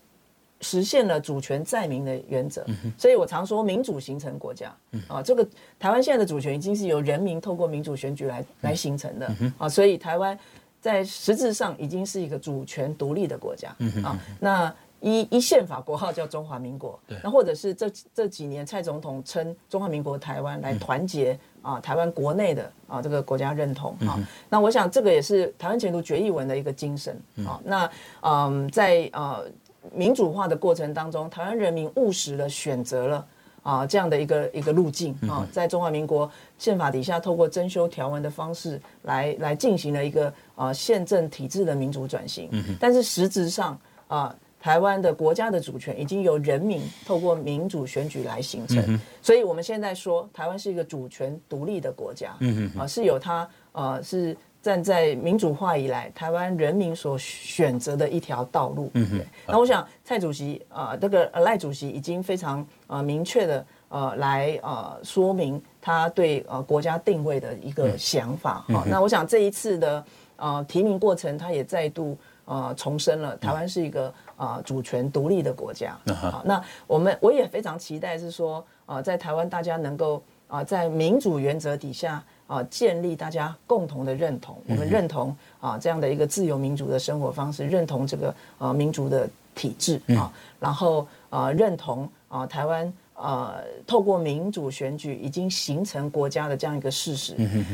[0.66, 2.66] 实现了主权在民的原则，
[2.98, 4.74] 所以我常说民主形成国家
[5.10, 5.22] 啊。
[5.22, 5.46] 这个
[5.78, 10.40] 台湾现在的主权已经是由人民透过民主选举来来形成的啊，所以台湾
[10.80, 13.76] 在实质上已经是一个主权独立的国家
[14.06, 14.18] 啊。
[14.40, 14.74] 那
[15.04, 24.18] 依依宪法国号叫中华民国，那或者是这这几年蔡总统称中华民国台湾来团结啊台湾国内的啊这个国家认同啊。
[24.50, 27.62] 那我想这个也是台湾前途决议文的一个精神啊。
[27.64, 27.88] 那
[28.22, 29.46] 嗯，在呃。
[29.92, 33.28] 民主化的过程当中，台湾人民务实的选择了
[33.64, 42.50] 啊这样的一个一个路径啊，在中华民国宪法底下，透过增修条文的方式来来进行了一个啊宪政体制的民主转型。
[42.80, 43.78] 但是实质上
[44.08, 44.34] 啊，
[44.64, 52.34] 台湾的国家的主权已经由人民透过民主选举来形成，所以我们现在说台湾是一个主权独立的国家，
[52.80, 54.34] 啊是有它呃是。
[54.64, 58.90] 站在民主化以来，台湾人民所选择的一条道路。
[58.94, 59.22] 嗯哼。
[59.46, 68.64] 那我想蔡主席啊、呃，这个赖主席已经非常呃明确的呃来呃说明他对呃国家定位的一个想法。
[68.70, 70.06] 好、嗯，那我想这一次的
[70.38, 75.98] 呃提名过程，他也再度呃重申了台湾是一个啊、呃、主权独立的国家。
[76.16, 80.18] 好，那我们我也非常期待是说啊、呃，在台湾大家能够
[80.48, 82.24] 啊、呃、在民主原则底下。
[82.46, 93.56] 啊，建立大家共同的认同，我们认同啊这样的一个自由民主的生活方式，认同这个呃民主的体制啊，然后啊认同啊台湾啊
[93.88, 97.34] 透过民主选举已经形成国家的这样一个事实。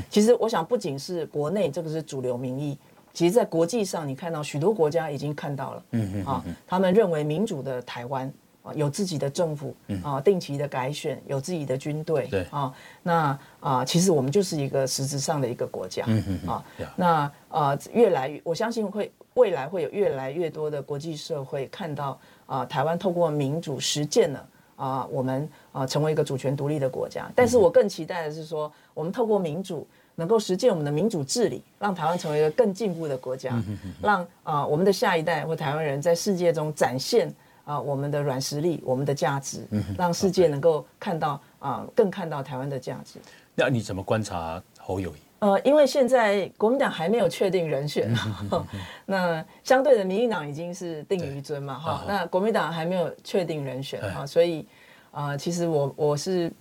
[0.09, 2.78] 其实我想不仅是国内这个是主流民意，
[3.14, 5.84] 其实在国际上你看到许多国家已经看到了，
[6.26, 8.32] 啊，他们认为民主的台湾
[8.62, 8.74] 啊。
[8.76, 16.05] 有自己的政府啊，定期的改选，有自己的军队，对啊，那啊，其实我们就是一个实质上的一个国家，
[16.45, 16.64] 啊，
[16.95, 27.32] 那啊，越来越，我相信会未来会有越来越多的国际社会看到啊，台湾透过民主实践了啊，我们啊成为一个主权独立的国家。
[27.34, 29.88] 但是我更期待的是说，我们透过民主
[30.20, 33.59] 能够实践我们的民主治理，让台湾成为一个更进步的国家，
[34.03, 37.34] 让啊我们的下一代或台湾人在世界中展现。
[37.65, 39.63] 啊，我们的软实力，我们的价值，
[39.95, 43.20] 让世界能够看到啊，更看到台湾的价值。
[43.53, 45.20] 那你怎么观察侯友谊？
[45.38, 48.11] 呃，因为现在国民党还没有确定人选，
[49.05, 52.03] 那相对的民进党已经是定于尊嘛，哈。
[52.07, 54.65] 那国民党还没有确定人选啊，所以
[55.11, 56.51] 啊，其实我我是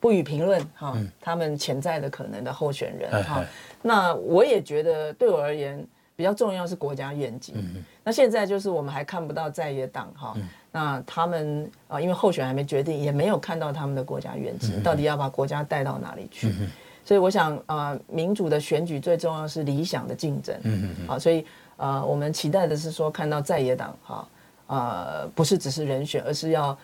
[0.00, 3.44] 不予评论哈，他们潜在的可能的候选人哈。
[3.82, 5.86] 那我也觉得对我而言。
[6.18, 7.54] 比较重要是国家愿景。
[7.56, 16.48] 嗯、那现在就是我们还看不到在野党哈，嗯、那他们啊，因为候选还没决定，也没有看到他们的国家愿景，嗯、到底要把国家带到哪里去？
[16.48, 16.68] 嗯、
[17.04, 20.58] 所以我想啊，民主的选举最重要是理想的竞争。
[20.64, 21.46] 嗯嗯啊，所以
[21.76, 24.28] 啊，我们期待的是说看到在野党哈
[24.66, 26.76] 啊，不是只是人选，而是要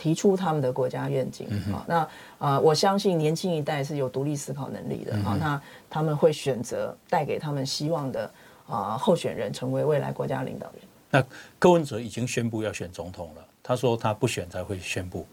[0.00, 1.46] 提出他们的国家愿景。
[1.50, 8.30] 嗯、那啊，我相信年轻一代是有独立思考能力的啊，嗯、那他们会选择带给他们希望的。
[8.70, 10.82] 啊，候选人成为未来国家领导人。
[11.10, 11.24] 那
[11.58, 15.26] 柯文哲已经宣布要选总统了，他说他不选才会宣布。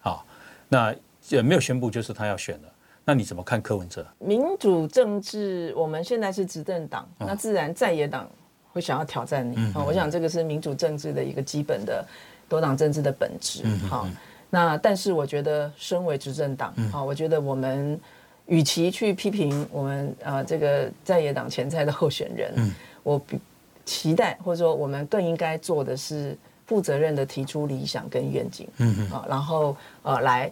[0.00, 0.26] 好，
[0.68, 0.94] 那
[1.30, 2.68] 也没有宣布，就是他要选了。
[3.02, 4.06] 那你怎么看柯文哲？
[4.18, 8.28] 民主政治，我们现在是执政党，那自然在野党
[8.74, 9.56] 会想要挑战你。
[9.56, 12.06] 啊、哦，我想这个是民主政治的一个基本的
[12.52, 13.64] 多党政治的本质。
[13.88, 14.06] 好，
[14.50, 17.98] 那但是我觉得，身为执政党，啊，我觉得我们。
[18.46, 22.74] 与其去批评我们啊、呃、这个在野党潜在的候选人，嗯、
[23.04, 23.38] 我比
[23.86, 26.36] 期待或者说我们更应该做的是
[26.66, 30.50] 负责任的提出理想跟愿景，嗯嗯啊，然后呃来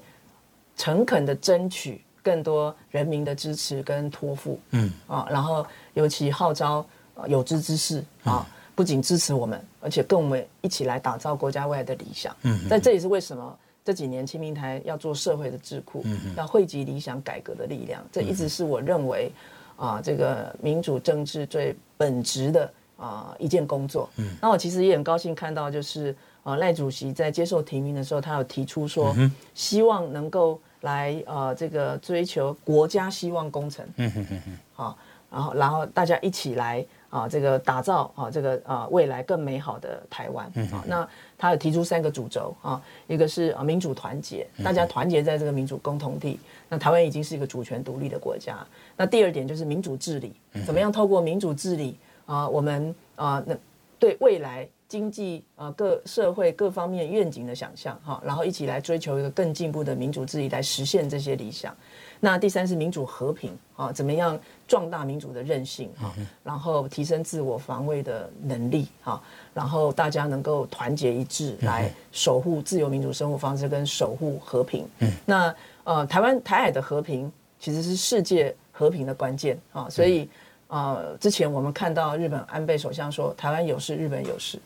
[0.76, 6.86] 诚恳的争取更多人民的支持跟托付，嗯啊，然后尤其号召
[7.26, 13.58] 有志之士啊，不仅支持我们，而且跟我们一起来打造国家未来的理想，嗯，在这也是为什么。
[13.82, 19.32] 这几年，亲民台要做社会的智库，嗯、要汇集理想改革的力量，这一直是我认为
[19.74, 24.08] 啊，这个民主政治最本质的啊一件工作。
[24.16, 33.84] 嗯、那我其实也很高兴看到，就是啊赖主席在接受提名的时候，他有提出说，嗯、希望能够来啊这个追求国家希望工程。
[33.96, 34.58] 嗯哼哼哼。
[34.74, 34.98] 好，
[35.30, 36.84] 然后然后大家一起来。
[37.10, 46.38] 啊，这个打造啊，这个啊未来更美好的台湾啊，那他有提出三个主轴啊，一个是啊民主团结，大家团结在这个民主共同体，
[46.68, 48.64] 那台湾已经是一个主权独立的国家。
[48.96, 50.32] 那第二点就是民主治理，
[50.64, 51.96] 怎么样透过民主治理
[52.26, 53.56] 啊，我们啊那
[53.98, 61.76] 对未来经济啊各社会各方面愿景的想象哈，然后一起来追求一个更进步的民主治理，来实现这些理想。
[62.22, 64.38] 那第三是民主和平啊，怎么样
[64.70, 66.14] 壮大民主的韧性啊，
[66.44, 69.20] 然后提升自我防卫的能力啊，
[69.52, 74.88] 然后大家能够团结一致来守护自由民主生活方式跟守护和平。
[75.26, 75.52] 那
[75.82, 80.30] 呃，台湾台海的和平其实是世界和平的关键啊，所以
[80.68, 84.56] 啊，之前我们看到日本安倍首相说台湾有事，日本有事。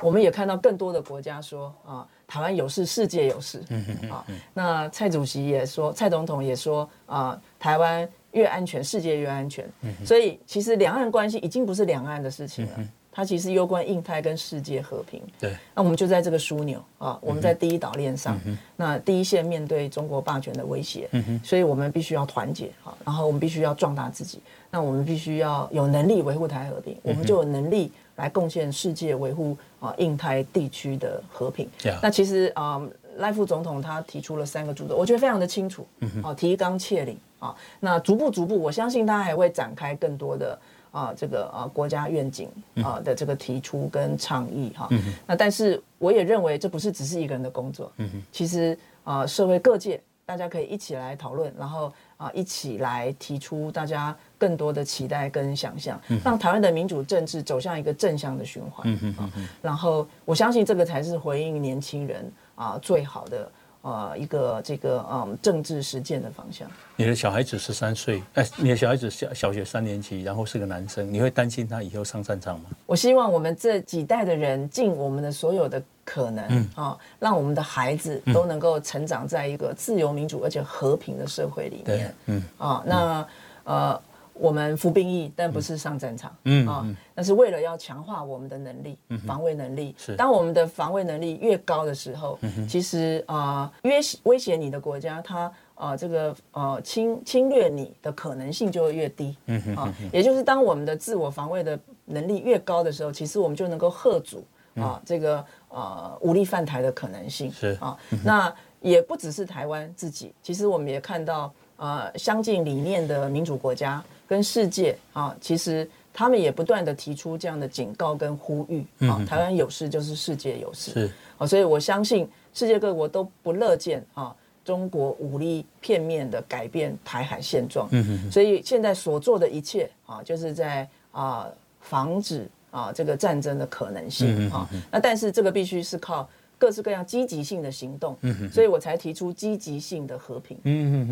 [0.00, 3.62] 我们也看到更多的国家说啊，台湾有事，世界有事。
[4.10, 9.64] 啊，那蔡主席也说，蔡总统也说啊，台湾越安全，世界越安全。
[10.04, 12.80] 所以其实两岸关系已经不是两岸的事情了，
[13.10, 15.22] 它其实攸关印太跟世界和平。
[15.38, 18.40] 对，那我们就在这个枢纽啊，我们在第一岛链上，
[18.76, 21.08] 那第一线面对中国霸权的威胁，
[21.44, 27.92] 所以我们必须要团结啊，然后我们必须要壮大自己，那我们必须要有能力维护台海和平，我们就有能力。
[28.16, 31.66] 来贡献世界维护啊印太地区的和平。
[32.02, 32.78] 那其实啊
[33.16, 35.86] 赖副总统他提出了三个主轴，我觉得非常的清楚。
[36.22, 40.58] 啊提纲挈领啊，那逐步逐步，我相信他还会展开更多的
[40.90, 42.48] 啊这个啊国家愿景
[42.82, 44.88] 啊的这个提出跟倡议哈。
[45.26, 47.92] 那但是我也认为这不是只是一个人的工作。
[48.30, 54.16] 其实啊社会各界大家可以一起来讨论，然后啊一起来提出大家。
[54.42, 58.92] 更多的期待跟想象，让台湾的民主政治走向一个正向的循环。
[58.92, 59.48] 嗯嗯嗯。
[59.62, 62.28] 然后我相信这个才是回应年轻人
[62.62, 63.50] 啊最好的
[63.82, 66.70] 呃一个这个嗯政治实践的方向。
[66.96, 72.66] 你的小孩子十三岁，哎，你的小孩子小小学三年级，然后是个男生，你会担心他以后上战场吗？
[72.86, 82.14] 我希望我们这几代的人尽我们的所有的可能啊，让我们的孩子都能够成长在一个自由民主而且和平的社会里面。
[82.26, 83.26] 嗯啊，那
[83.64, 84.00] 呃。
[84.34, 89.94] 我们服兵役，但不是上战场，嗯啊，那是为了要强化我们的能力，防卫能力。
[89.98, 104.44] 是，当我们的防卫能力越高的时候，其实啊，威威胁你的国家，它啊这个呃侵侵略你的可能性就会越低，嗯啊，也就是当我们的自我防卫的能力越高的时候，其实我们就能够吓阻
[104.76, 107.52] 啊这个呃武力犯台的可能性。
[107.52, 114.02] 是啊，那也不只是台湾自己，其实我们也看到呃相近理念的民主国家。
[114.32, 119.22] 跟世界啊，其实他们也不断的提出这样的警告跟呼吁啊。
[119.28, 127.86] 台湾有事就是世界有事，是啊，所以我相信世界各国都不乐见啊中国武力片面的改变台海现状。
[128.30, 131.46] 所以现在所做的一切啊，就是在啊
[131.82, 134.66] 防止啊这个战争的可能性啊。
[134.90, 136.26] 那但是这个必须是靠
[136.56, 138.16] 各式各样积极性的行动。
[138.50, 140.56] 所以我才提出积极性的和平。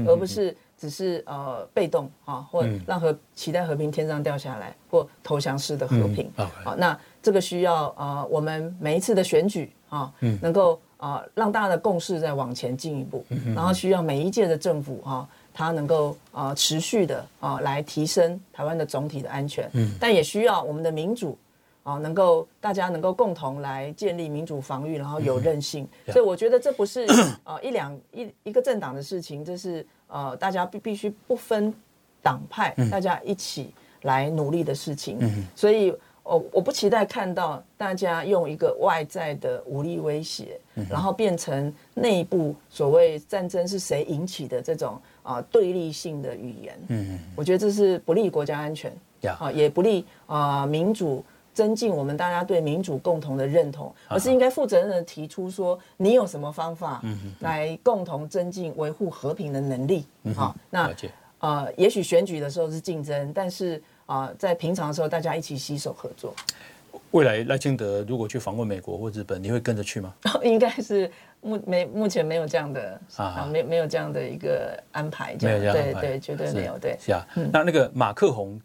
[0.09, 0.57] 而不是。
[0.81, 6.33] 只是呃被动啊，或让和期待和平天上掉下来，或投降式的和平。
[6.35, 19.69] 好、嗯啊，那这个需要啊、呃，我们每一次的选举啊，嗯、能够啊、呃、让大家的共识再往前进一步，嗯、然后需要每一届的政府啊，它能够啊、呃、持续的啊来提升台湾的总体的安全。
[19.75, 21.37] 嗯，但也需要我们的民主
[21.83, 25.87] 啊，能够大家能够共同来建立民主防御，然后有韧性。
[26.07, 27.05] 嗯、所以我觉得这不是
[27.45, 29.87] 啊、呃、一两一一个政党的事情，这是。
[30.11, 31.73] 呃，大家必必须不分
[32.23, 35.19] 党派，大家一起来努力的事情。
[35.21, 46.79] 嗯、所以，我我不期待看到大家用一个外在的武力威胁，嗯、然后变成内部所谓战争是谁引起的这种啊、呃、对立性的语言。
[46.89, 48.91] 嗯，我觉得这是不利国家安全，
[49.23, 51.25] 啊、呃，也不利啊、呃、民主。
[51.53, 57.03] 增进我们大家对民主共同的认同，而是应该负责任的提出说，你有什么方法
[57.41, 60.07] 来共同增进维护和平的能力？
[60.35, 60.91] 好，那
[61.41, 66.35] 呃，也许选举的时候是竞争，但是啊、呃，在平常的时候，大家一起携手合作。
[67.13, 70.15] 未来赖清德如果去访问美国或日本，你会跟着去吗？
[70.45, 76.97] 应该是目没目前没有这样的啊，没没有这样的一个安排，没有这样对对，绝对没有，对。
[77.01, 78.61] 是啊，那那个马克宏。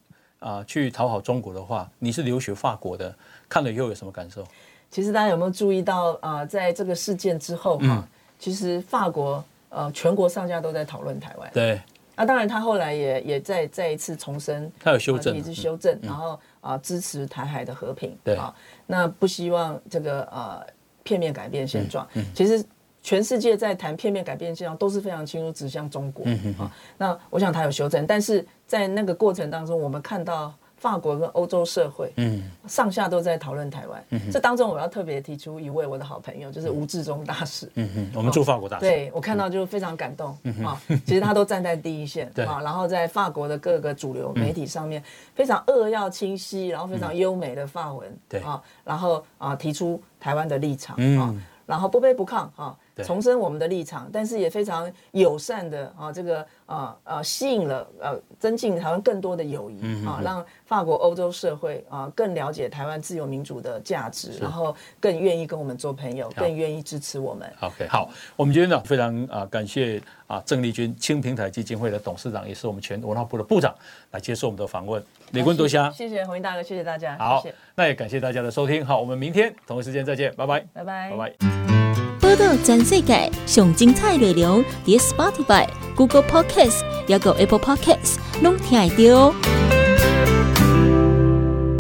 [0.46, 3.12] 啊，去讨好中国的话，你是留学法国的，
[3.50, 4.46] 看了以后有什么感受？
[4.92, 8.04] 其实大家有没有注意到啊、呃，在这个事件之后哈，嗯、
[8.38, 11.50] 其实法国呃全国上下都在讨论台湾。
[11.52, 11.82] 对。
[12.16, 18.16] 那、啊、当然，他后来也也再再一次重申，他有修正，一直修正，嗯、然后啊、呃、支持台海的和平。
[18.24, 18.54] 对啊，
[18.86, 20.64] 那不希望这个呃
[21.02, 22.08] 片面改变现状。
[22.14, 22.22] 嗯。
[22.22, 22.64] 嗯其实。
[23.06, 26.26] 全世界在谈片面改变现状都是非常清楚指向中国
[26.58, 26.72] 啊。
[26.98, 34.04] 那我想他有修正，但是在那个过程当中，我们看到法国跟欧洲社会，嗯，上下都在讨论台湾。
[34.10, 37.70] 嗯，这当中我要特别提出一位我的好朋友，就是吴志忠大使。
[37.76, 38.82] 嗯嗯，我们驻法国大使。
[38.82, 40.36] 对，我看到就非常感动
[40.66, 40.82] 啊。
[41.06, 45.04] 其实他都站在第一线，啊，然后在法国的各个主流媒体上面，
[45.36, 51.36] 非常扼要清晰，然后非常优美的法文，对啊，然后啊提出台湾的立场啊，
[51.68, 52.76] 然后不卑不亢啊。
[53.04, 67.52] 重申我们的立场，但是也非常友善的啊，这个啊啊吸引了呃增进台湾更多的友谊啊，让法国欧洲社会啊更了解台湾自由民主的价值，然后更愿意跟我们做朋友，更愿意支持我们。
[67.62, 73.76] OK，好，我们今天呢非常啊感谢啊郑丽君青平台基金会的董事长，也是我们全文化部的部长
[74.12, 75.04] 来接受我们的访问。
[75.32, 77.18] 李坤多香，谢谢红英大哥，谢谢大家。
[77.18, 78.86] 好，谢谢那也感谢大家的收听。
[78.86, 81.85] 好，我们明天同一时间再见，拜拜，拜拜，拜拜。
[82.26, 89.85] 报道全世界上精彩内容，伫 Spotify、Google Podcasts，还有 Apple Podcasts，拢听得到。